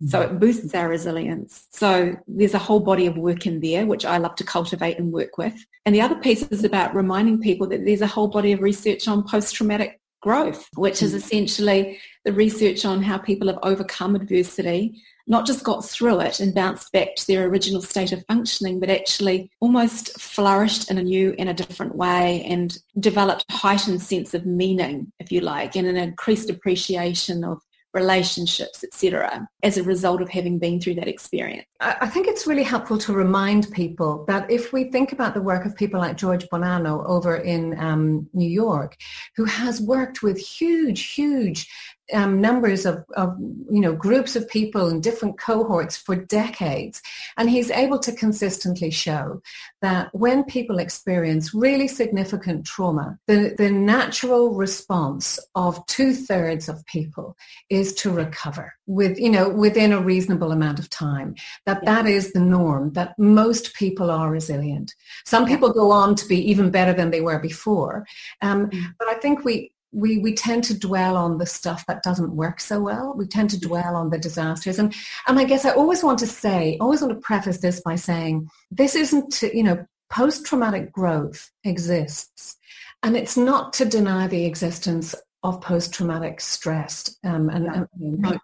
So 0.09 0.21
it 0.21 0.39
boosts 0.39 0.75
our 0.75 0.91
resilience. 0.91 1.69
So 1.71 2.17
there's 2.29 2.53
a 2.53 2.59
whole 2.59 2.81
body 2.81 3.07
of 3.07 3.17
work 3.17 3.47
in 3.47 3.61
there, 3.61 3.87
which 3.87 4.05
I 4.05 4.19
love 4.19 4.37
to 4.37 4.45
cultivate 4.45 4.99
and 4.99 5.11
work 5.11 5.39
with. 5.39 5.55
And 5.87 5.95
the 5.95 6.03
other 6.03 6.17
piece 6.17 6.43
is 6.43 6.65
about 6.65 6.95
reminding 6.95 7.41
people 7.41 7.67
that 7.69 7.85
there's 7.85 8.03
a 8.03 8.07
whole 8.07 8.29
body 8.29 8.53
of 8.53 8.61
research 8.61 9.09
on 9.09 9.27
post-traumatic 9.27 9.99
growth, 10.21 10.69
which 10.75 11.03
is 11.03 11.13
mm. 11.13 11.17
essentially 11.17 11.99
the 12.27 12.33
research 12.33 12.85
on 12.85 13.03
how 13.03 13.17
people 13.17 13.47
have 13.47 13.59
overcome 13.63 14.17
adversity, 14.17 15.01
not 15.29 15.47
just 15.47 15.63
got 15.63 15.85
through 15.85 16.21
it 16.21 16.41
and 16.41 16.53
bounced 16.53 16.93
back 16.93 17.15
to 17.15 17.27
their 17.27 17.47
original 17.47 17.81
state 17.81 18.11
of 18.11 18.25
functioning, 18.27 18.81
but 18.81 18.91
actually 18.91 19.49
almost 19.61 20.21
flourished 20.21 20.91
in 20.91 20.99
a 20.99 21.03
new 21.03 21.37
and 21.39 21.49
a 21.49 21.55
different 21.55 21.95
way 21.95 22.45
and 22.45 22.79
developed 22.99 23.45
a 23.49 23.53
heightened 23.53 24.03
sense 24.03 24.35
of 24.35 24.45
meaning, 24.45 25.13
if 25.21 25.31
you 25.31 25.41
like, 25.41 25.77
and 25.77 25.87
an 25.87 25.97
increased 25.97 26.51
appreciation 26.51 27.45
of 27.45 27.61
relationships, 27.97 28.85
etc., 28.85 29.49
as 29.63 29.79
a 29.79 29.83
result 29.83 30.21
of 30.21 30.29
having 30.29 30.59
been 30.59 30.79
through 30.79 30.95
that 30.95 31.09
experience. 31.09 31.65
I 31.81 32.07
think 32.07 32.29
it's 32.29 32.47
really 32.47 32.63
helpful 32.63 32.99
to 32.99 33.13
remind 33.13 33.73
people 33.73 34.25
that 34.27 34.51
if 34.51 34.73
we 34.73 34.85
think 34.91 35.13
about 35.13 35.33
the 35.33 35.41
work 35.41 35.65
of 35.65 35.75
people 35.75 35.99
like 35.99 36.19
George 36.19 36.45
Bonanno 36.53 37.05
over 37.07 37.37
in 37.37 37.79
um, 37.81 38.29
New 38.35 38.49
York, 38.49 38.97
who 39.35 39.47
has 39.47 39.81
worked 39.81 40.23
with 40.23 40.39
huge, 40.39 41.15
huge 41.15 41.69
um, 42.13 42.41
numbers 42.41 42.87
of, 42.87 43.05
of, 43.17 43.37
you 43.71 43.81
know, 43.81 43.95
groups 43.95 44.37
of 44.37 44.49
people 44.49 44.89
in 44.89 45.01
different 45.01 45.39
cohorts 45.39 45.97
for 45.97 46.17
decades. 46.17 47.03
And 47.37 47.51
he's 47.51 47.71
able 47.71 47.99
to 48.01 48.13
consistently 48.13 48.91
show 48.91 49.43
that 49.83 50.15
when 50.15 50.45
people 50.45 50.79
experience 50.79 51.55
really 51.55 51.89
significant 51.89 52.67
trauma, 52.67 53.19
the, 53.27 53.55
the 53.59 53.71
natural 53.71 54.55
response 54.55 55.39
of 55.55 55.85
two 55.87 56.15
thirds 56.15 56.69
of 56.69 56.85
people 56.87 57.37
is 57.71 57.95
to 57.95 58.11
recover 58.11 58.75
with, 58.87 59.19
you 59.19 59.31
know, 59.31 59.49
within 59.49 59.93
a 59.93 60.01
reasonable 60.01 60.53
amount 60.53 60.79
of 60.79 60.89
time. 60.91 61.35
That 61.67 61.81
yeah. 61.83 62.03
that 62.03 62.07
is 62.09 62.33
the 62.33 62.41
norm, 62.41 62.93
that 62.93 63.19
most 63.19 63.75
people 63.75 64.11
are 64.11 64.31
resilient. 64.31 64.95
Some 65.25 65.47
people 65.47 65.73
go 65.73 65.91
on 65.91 66.15
to 66.17 66.27
be 66.27 66.51
even 66.51 66.71
better 66.71 66.93
than 66.93 67.11
they 67.11 67.21
were 67.21 67.39
before. 67.39 68.07
Um, 68.43 68.71
mm. 68.71 68.85
But 68.99 69.09
I 69.09 69.15
think 69.15 69.45
we, 69.45 69.73
we, 69.93 70.19
we 70.19 70.35
tend 70.35 70.65
to 70.65 70.79
dwell 70.79 71.17
on 71.17 71.39
the 71.39 71.47
stuff 71.47 71.87
that 71.87 72.03
doesn't 72.03 72.37
work 72.37 72.61
so 72.61 72.81
well. 72.81 73.15
We 73.17 73.27
tend 73.27 73.51
to 73.51 73.61
dwell 73.61 73.97
on 73.97 74.11
the 74.11 74.19
disasters. 74.19 74.79
And, 74.79 74.95
and 75.27 75.39
I 75.39 75.45
guess 75.45 75.65
I 75.65 75.71
always 75.71 76.03
want 76.03 76.19
to 76.21 76.27
say, 76.27 76.77
always 76.81 77.01
want 77.01 77.15
to 77.15 77.21
preface 77.21 77.59
this 77.59 77.81
by 77.81 77.97
saying, 77.97 78.49
this 78.71 78.95
isn't 78.95 79.33
to, 79.35 79.57
you 79.57 79.63
know, 79.63 79.87
post-traumatic 80.11 80.93
growth 80.93 81.51
exists. 81.65 82.57
And 83.03 83.17
it's 83.17 83.37
not 83.37 83.73
to 83.75 83.85
deny 83.85 84.27
the 84.27 84.45
existence 84.45 85.15
of 85.43 85.61
post-traumatic 85.61 86.41
stress 86.41 87.17
um, 87.25 87.49
and, 87.51 87.67
and, 87.67 88.41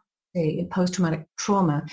post-traumatic 0.70 1.26
trauma. 1.36 1.84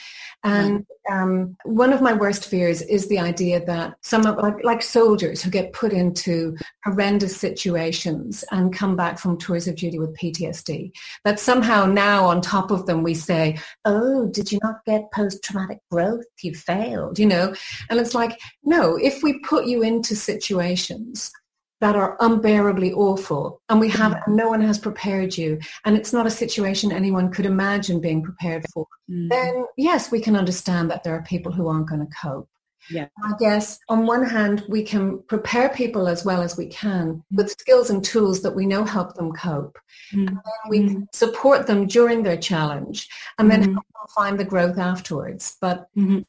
And 0.44 0.86
um, 1.12 1.58
one 1.64 1.92
of 1.92 2.02
my 2.02 2.14
worst 2.14 2.46
fears 2.46 2.82
is 2.84 3.08
the 3.08 3.20
idea 3.20 3.66
that 3.66 3.96
some 4.02 4.26
of, 4.26 4.38
like, 4.38 4.64
like 4.64 4.82
soldiers 4.82 5.42
who 5.42 5.50
get 5.50 5.74
put 5.74 5.92
into 5.92 6.56
horrendous 6.86 7.36
situations 7.36 8.44
and 8.52 8.74
come 8.74 8.96
back 8.96 9.20
from 9.20 9.38
tours 9.38 9.68
of 9.68 9.76
duty 9.76 10.00
with 10.00 10.18
PTSD, 10.18 10.92
that 11.26 11.40
somehow 11.40 11.86
now 11.86 12.26
on 12.26 12.42
top 12.42 12.72
of 12.72 12.86
them 12.86 13.04
we 13.04 13.14
say, 13.14 13.58
oh, 13.86 14.28
did 14.30 14.52
you 14.52 14.60
not 14.64 14.86
get 14.86 15.12
post-traumatic 15.12 15.80
growth? 15.92 16.26
You 16.42 16.54
failed, 16.54 17.20
you 17.20 17.26
know? 17.26 17.54
And 17.90 18.00
it's 18.00 18.16
like, 18.16 18.40
no, 18.64 18.96
if 18.96 19.24
we 19.24 19.40
put 19.40 19.66
you 19.66 19.82
into 19.84 20.16
situations 20.16 21.32
that 21.82 21.96
are 21.96 22.18
unbearably 22.20 22.92
awful 22.94 23.62
and 23.70 23.80
we 23.80 23.90
have 23.90 24.22
no 24.28 24.50
one 24.50 24.62
has 24.62 24.78
prepared 24.78 25.38
you 25.38 25.60
and 25.86 25.96
it's 25.96 26.14
not 26.14 26.28
a 26.28 26.32
situation 26.32 26.92
anyone 26.92 27.32
could 27.32 27.46
imagine 27.46 28.00
being 28.00 28.22
prepared 28.22 28.66
for 28.74 28.86
mm-hmm. 29.10 29.28
then 29.30 29.66
yes 29.78 30.12
we 30.12 30.20
can 30.20 30.36
understand 30.36 30.90
that 30.90 31.04
there 31.04 31.16
are 31.16 31.24
people 31.24 31.52
who 31.52 31.68
aren't 31.68 31.90
going 31.90 32.06
to 32.06 32.16
cope 32.22 32.50
yeah. 32.90 33.08
I 33.24 33.34
guess 33.40 33.80
on 33.90 34.06
one 34.06 34.26
hand, 34.26 34.64
we 34.68 34.84
can 34.84 35.22
prepare 35.24 35.70
people 35.70 36.08
as 36.08 36.26
well 36.26 36.42
as 36.42 36.58
we 36.58 36.68
can 36.68 37.24
with 37.32 37.52
skills 37.52 37.90
and 37.90 38.04
tools 38.04 38.42
that 38.42 38.56
we 38.56 38.66
know 38.66 38.84
help 38.84 39.16
them 39.16 39.32
cope. 39.32 39.78
Mm-hmm. 40.14 40.38
we 40.70 40.80
mm-hmm. 40.80 41.04
support 41.14 41.68
them 41.68 41.86
during 41.86 42.24
their 42.24 42.38
challenge 42.38 43.08
and 43.38 43.50
then 43.50 43.62
help 43.62 43.76
them 43.76 44.08
find 44.16 44.40
the 44.40 44.46
growth 44.46 44.78
afterwards. 44.78 45.58
But 45.62 45.88
mm-hmm. 45.96 46.20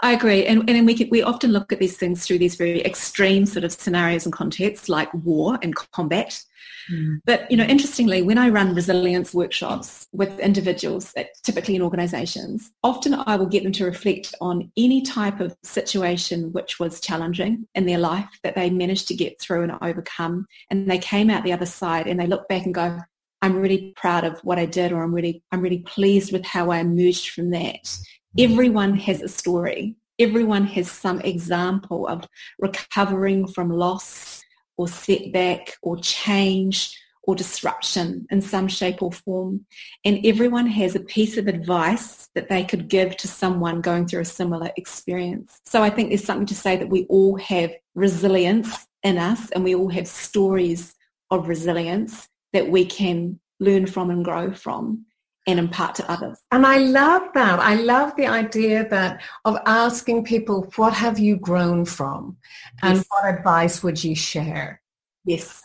I 0.00 0.12
agree. 0.12 0.44
And, 0.46 0.68
and 0.68 0.86
we, 0.86 1.08
we 1.10 1.22
often 1.22 1.52
look 1.52 1.72
at 1.72 1.78
these 1.78 1.96
things 1.96 2.26
through 2.26 2.38
these 2.38 2.56
very 2.56 2.82
extreme 2.84 3.46
sort 3.46 3.64
of 3.64 3.72
scenarios 3.72 4.24
and 4.24 4.32
contexts 4.32 4.88
like 4.88 5.12
war 5.14 5.58
and 5.62 5.74
combat. 5.74 6.42
Mm. 6.90 7.20
But, 7.24 7.50
you 7.50 7.56
know, 7.56 7.64
interestingly, 7.64 8.22
when 8.22 8.38
I 8.38 8.48
run 8.48 8.74
resilience 8.74 9.32
workshops 9.32 10.08
with 10.12 10.38
individuals, 10.40 11.14
typically 11.42 11.76
in 11.76 11.82
organizations, 11.82 12.72
often 12.82 13.14
I 13.14 13.36
will 13.36 13.46
get 13.46 13.62
them 13.62 13.72
to 13.72 13.84
reflect 13.84 14.34
on 14.40 14.70
any 14.76 15.02
type 15.02 15.40
of 15.40 15.56
situation 15.62 16.52
which 16.52 16.80
was 16.80 17.00
challenging 17.00 17.66
in 17.74 17.86
their 17.86 17.98
life 17.98 18.28
that 18.42 18.54
they 18.54 18.70
managed 18.70 19.08
to 19.08 19.14
get 19.14 19.40
through 19.40 19.62
and 19.62 19.72
overcome. 19.80 20.46
And 20.70 20.90
they 20.90 20.98
came 20.98 21.30
out 21.30 21.44
the 21.44 21.52
other 21.52 21.66
side 21.66 22.06
and 22.06 22.18
they 22.18 22.26
look 22.26 22.48
back 22.48 22.64
and 22.64 22.74
go, 22.74 22.98
I'm 23.42 23.56
really 23.56 23.92
proud 23.96 24.24
of 24.24 24.38
what 24.40 24.58
I 24.58 24.66
did 24.66 24.92
or 24.92 25.02
I'm 25.02 25.12
really, 25.12 25.42
I'm 25.50 25.60
really 25.60 25.80
pleased 25.80 26.32
with 26.32 26.44
how 26.44 26.70
I 26.70 26.78
emerged 26.78 27.30
from 27.30 27.50
that. 27.50 27.98
Everyone 28.38 28.96
has 28.96 29.20
a 29.20 29.28
story. 29.28 29.96
Everyone 30.18 30.64
has 30.66 30.90
some 30.90 31.20
example 31.20 32.06
of 32.06 32.26
recovering 32.58 33.46
from 33.46 33.68
loss 33.68 34.42
or 34.78 34.88
setback 34.88 35.74
or 35.82 35.98
change 35.98 36.98
or 37.24 37.34
disruption 37.34 38.26
in 38.30 38.40
some 38.40 38.68
shape 38.68 39.02
or 39.02 39.12
form. 39.12 39.66
And 40.04 40.24
everyone 40.24 40.66
has 40.66 40.94
a 40.94 41.00
piece 41.00 41.36
of 41.36 41.46
advice 41.46 42.28
that 42.34 42.48
they 42.48 42.64
could 42.64 42.88
give 42.88 43.16
to 43.18 43.28
someone 43.28 43.80
going 43.80 44.08
through 44.08 44.22
a 44.22 44.24
similar 44.24 44.70
experience. 44.76 45.60
So 45.66 45.82
I 45.82 45.90
think 45.90 46.08
there's 46.08 46.24
something 46.24 46.46
to 46.46 46.54
say 46.54 46.76
that 46.76 46.88
we 46.88 47.04
all 47.04 47.36
have 47.36 47.70
resilience 47.94 48.86
in 49.02 49.18
us 49.18 49.50
and 49.50 49.62
we 49.62 49.74
all 49.74 49.90
have 49.90 50.08
stories 50.08 50.94
of 51.30 51.48
resilience 51.48 52.28
that 52.54 52.68
we 52.68 52.86
can 52.86 53.38
learn 53.60 53.86
from 53.86 54.10
and 54.10 54.24
grow 54.24 54.52
from 54.52 55.04
and 55.46 55.58
impart 55.58 55.94
to 55.96 56.10
others. 56.10 56.38
And 56.52 56.66
I 56.66 56.78
love 56.78 57.22
that. 57.34 57.58
I 57.58 57.74
love 57.74 58.14
the 58.16 58.26
idea 58.26 58.88
that 58.88 59.22
of 59.44 59.58
asking 59.66 60.24
people, 60.24 60.70
what 60.76 60.92
have 60.92 61.18
you 61.18 61.36
grown 61.36 61.84
from? 61.84 62.36
And 62.82 62.98
yes. 62.98 63.06
what 63.08 63.34
advice 63.34 63.82
would 63.82 64.02
you 64.02 64.14
share? 64.14 64.80
Yes. 65.24 65.60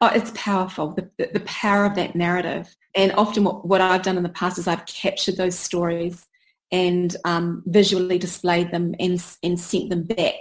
Oh, 0.00 0.10
it's 0.14 0.32
powerful, 0.34 0.92
the, 0.92 1.10
the, 1.18 1.30
the 1.32 1.40
power 1.40 1.84
of 1.86 1.94
that 1.96 2.14
narrative. 2.14 2.74
And 2.94 3.12
often 3.12 3.44
what, 3.44 3.66
what 3.66 3.80
I've 3.80 4.02
done 4.02 4.16
in 4.16 4.22
the 4.22 4.28
past 4.28 4.58
is 4.58 4.68
I've 4.68 4.86
captured 4.86 5.36
those 5.36 5.58
stories 5.58 6.26
and 6.70 7.14
um, 7.24 7.62
visually 7.66 8.18
displayed 8.18 8.70
them 8.70 8.94
and, 9.00 9.22
and 9.42 9.58
sent 9.58 9.90
them 9.90 10.04
back 10.04 10.34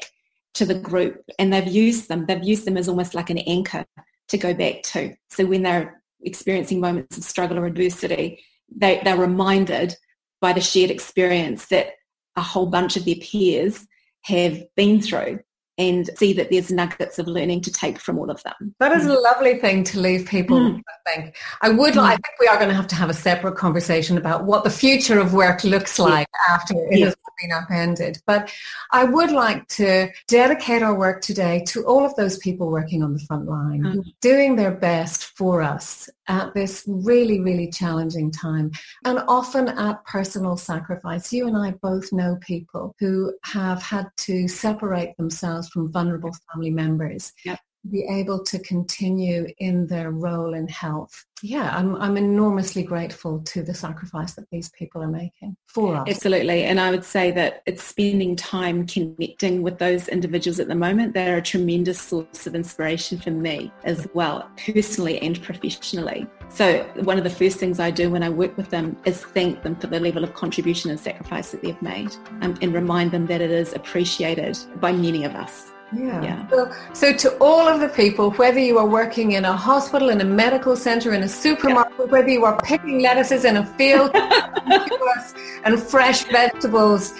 to 0.56 0.66
the 0.66 0.76
group. 0.76 1.24
And 1.40 1.52
they've 1.52 1.68
used 1.68 2.10
them. 2.10 2.26
They've 2.26 2.44
used 2.44 2.66
them 2.66 2.78
as 2.78 2.90
almost 2.90 3.16
like 3.16 3.30
an 3.30 3.40
anchor 3.40 3.86
to 4.30 4.38
go 4.38 4.54
back 4.54 4.84
to. 4.84 5.14
So 5.30 5.46
when 5.46 5.64
they're 5.64 6.02
experiencing 6.24 6.80
moments 6.80 7.18
of 7.18 7.24
struggle 7.24 7.58
or 7.58 7.66
adversity, 7.66 8.44
they, 8.76 9.02
they're 9.04 9.18
reminded 9.18 9.96
by 10.40 10.54
the 10.54 10.62
shared 10.62 10.92
experience 10.92 11.68
that 11.68 11.94
a 12.36 12.42
whole 12.42 12.68
bunch 12.68 12.98
of 12.98 13.06
their 13.06 13.16
peers 13.16 13.88
have 14.24 14.64
been 14.76 15.02
through 15.02 15.40
and 15.78 16.10
see 16.16 16.34
that 16.34 16.50
there's 16.52 16.72
nuggets 16.72 17.18
of 17.18 17.28
learning 17.28 17.62
to 17.62 17.72
take 17.72 17.98
from 17.98 18.20
all 18.20 18.30
of 18.30 18.42
them. 18.44 18.76
That 18.80 18.92
is 18.92 19.06
a 19.06 19.14
lovely 19.14 19.58
thing 19.58 19.84
to 19.86 20.00
leave 20.00 20.28
people 20.28 20.60
mm. 20.60 20.82
I 20.88 21.12
think. 21.12 21.38
I 21.62 21.70
would 21.70 21.94
mm. 21.94 22.04
I 22.04 22.12
think 22.12 22.40
we 22.40 22.48
are 22.48 22.58
going 22.58 22.70
to 22.70 22.76
have 22.76 22.88
to 22.88 22.96
have 22.96 23.10
a 23.10 23.16
separate 23.16 23.56
conversation 23.56 24.18
about 24.18 24.44
what 24.44 24.64
the 24.64 24.70
future 24.70 25.20
of 25.20 25.34
work 25.34 25.64
looks 25.64 25.98
like 25.98 26.28
yeah. 26.34 26.54
after 26.54 26.76
it 26.76 27.00
yeah. 27.00 27.06
has 27.06 27.16
been 27.42 27.52
upended. 27.52 28.22
But 28.28 28.52
I 28.92 29.06
would 29.06 29.32
like 29.32 29.68
to 29.70 30.10
dedicate 30.28 30.84
our 30.84 30.94
work 30.94 31.22
today 31.22 31.64
to 31.70 31.84
all 31.86 32.06
of 32.06 32.16
those 32.16 32.38
people 32.38 32.70
working 32.70 33.02
on 33.02 33.14
the 33.14 33.20
front 33.20 33.48
line, 33.48 33.82
mm. 33.82 34.04
doing 34.22 34.58
their 34.58 34.72
best 34.72 35.26
for 35.36 35.62
us 35.62 36.10
at 36.28 36.54
this 36.54 36.84
really, 36.88 37.40
really 37.40 37.70
challenging 37.70 38.32
time 38.32 38.72
and 39.06 39.20
often 39.28 39.70
at 39.70 40.04
personal 40.06 40.58
sacrifice. 40.58 41.32
You 41.34 41.48
and 41.48 41.58
I 41.58 41.72
both 41.82 42.12
know 42.14 42.38
people 42.42 42.96
who 43.00 43.34
have 43.44 43.82
had 43.82 44.08
to 44.20 44.48
separate 44.48 45.16
themselves 45.18 45.70
from 45.70 45.92
vulnerable 45.92 46.32
family 46.52 46.72
members. 46.72 47.34
Yep 47.46 47.60
be 47.90 48.06
able 48.10 48.44
to 48.44 48.60
continue 48.60 49.48
in 49.58 49.88
their 49.88 50.12
role 50.12 50.54
in 50.54 50.68
health. 50.68 51.26
Yeah, 51.44 51.76
I'm, 51.76 51.96
I'm 51.96 52.18
enormously 52.18 52.84
grateful 52.84 53.40
to 53.40 53.64
the 53.64 53.74
sacrifice 53.74 54.36
that 54.36 54.48
these 54.52 54.70
people 54.70 55.02
are 55.02 55.08
making 55.08 55.58
for 55.66 55.96
us. 55.96 56.08
Absolutely. 56.08 56.66
And 56.66 56.80
I 56.80 56.92
would 56.92 57.04
say 57.04 57.32
that 57.32 57.64
it's 57.66 57.84
spending 57.84 58.36
time 58.36 58.86
connecting 58.86 59.64
with 59.64 59.80
those 59.80 60.08
individuals 60.08 60.60
at 60.60 60.68
the 60.68 60.76
moment. 60.76 61.16
They're 61.16 61.38
a 61.38 61.42
tremendous 61.42 62.00
source 62.00 62.46
of 62.46 62.54
inspiration 62.54 63.18
for 63.18 63.32
me 63.32 63.72
as 63.84 64.08
well, 64.14 64.48
personally 64.56 65.20
and 65.20 65.42
professionally. 65.42 66.28
So 66.50 66.84
one 67.04 67.18
of 67.18 67.24
the 67.24 67.32
first 67.32 67.58
things 67.58 67.80
I 67.80 67.90
do 67.90 68.12
when 68.12 68.22
I 68.22 68.30
work 68.30 68.56
with 68.56 68.70
them 68.70 68.96
is 69.06 69.24
thank 69.24 69.64
them 69.64 69.76
for 69.78 69.88
the 69.88 70.00
level 70.00 70.24
of 70.24 70.36
contribution 70.36 70.92
and 70.92 71.00
sacrifice 71.00 71.52
that 71.52 71.64
they've 71.64 71.82
made 71.82 72.16
um, 72.42 72.56
and 72.62 72.72
remind 72.72 73.10
them 73.12 73.26
that 73.28 73.42
it 73.42 73.50
is 73.50 73.74
appreciated 73.74 74.60
by 74.80 74.92
many 74.92 75.24
of 75.24 75.34
us. 75.34 75.72
Yeah. 75.94 76.22
yeah. 76.22 76.48
So, 76.50 76.72
so, 76.94 77.14
to 77.14 77.38
all 77.40 77.68
of 77.68 77.82
the 77.82 77.90
people, 77.90 78.32
whether 78.32 78.60
you 78.60 78.78
are 78.78 78.88
working 78.88 79.34
in 79.34 79.46
a 79.46 79.54
hospital, 79.56 80.10
in 80.10 80.22
a 80.22 80.26
medical 80.26 80.76
center, 80.76 81.14
in 81.14 81.24
a 81.24 81.28
supermarket, 81.28 81.94
yeah. 82.00 82.06
whether 82.06 82.30
you 82.30 82.46
are 82.46 82.58
picking 82.62 83.02
lettuces 83.02 83.44
in 83.44 83.58
a 83.58 83.66
field 83.78 84.12
and 85.66 85.82
fresh 85.82 86.24
vegetables, 86.26 87.14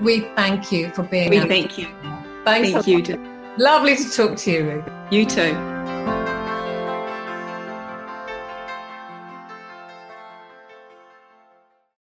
we 0.00 0.20
thank 0.34 0.72
you 0.72 0.90
for 0.90 1.04
being. 1.04 1.30
We 1.30 1.40
thank 1.40 1.78
you. 1.78 1.86
Thanks 2.44 2.72
thank 2.72 2.86
you. 2.86 3.16
Lovely 3.56 3.96
to 3.96 4.10
talk 4.10 4.36
to 4.38 4.50
you, 4.50 4.70
Ruth. 4.70 4.84
You 5.10 5.26
too. 5.26 5.77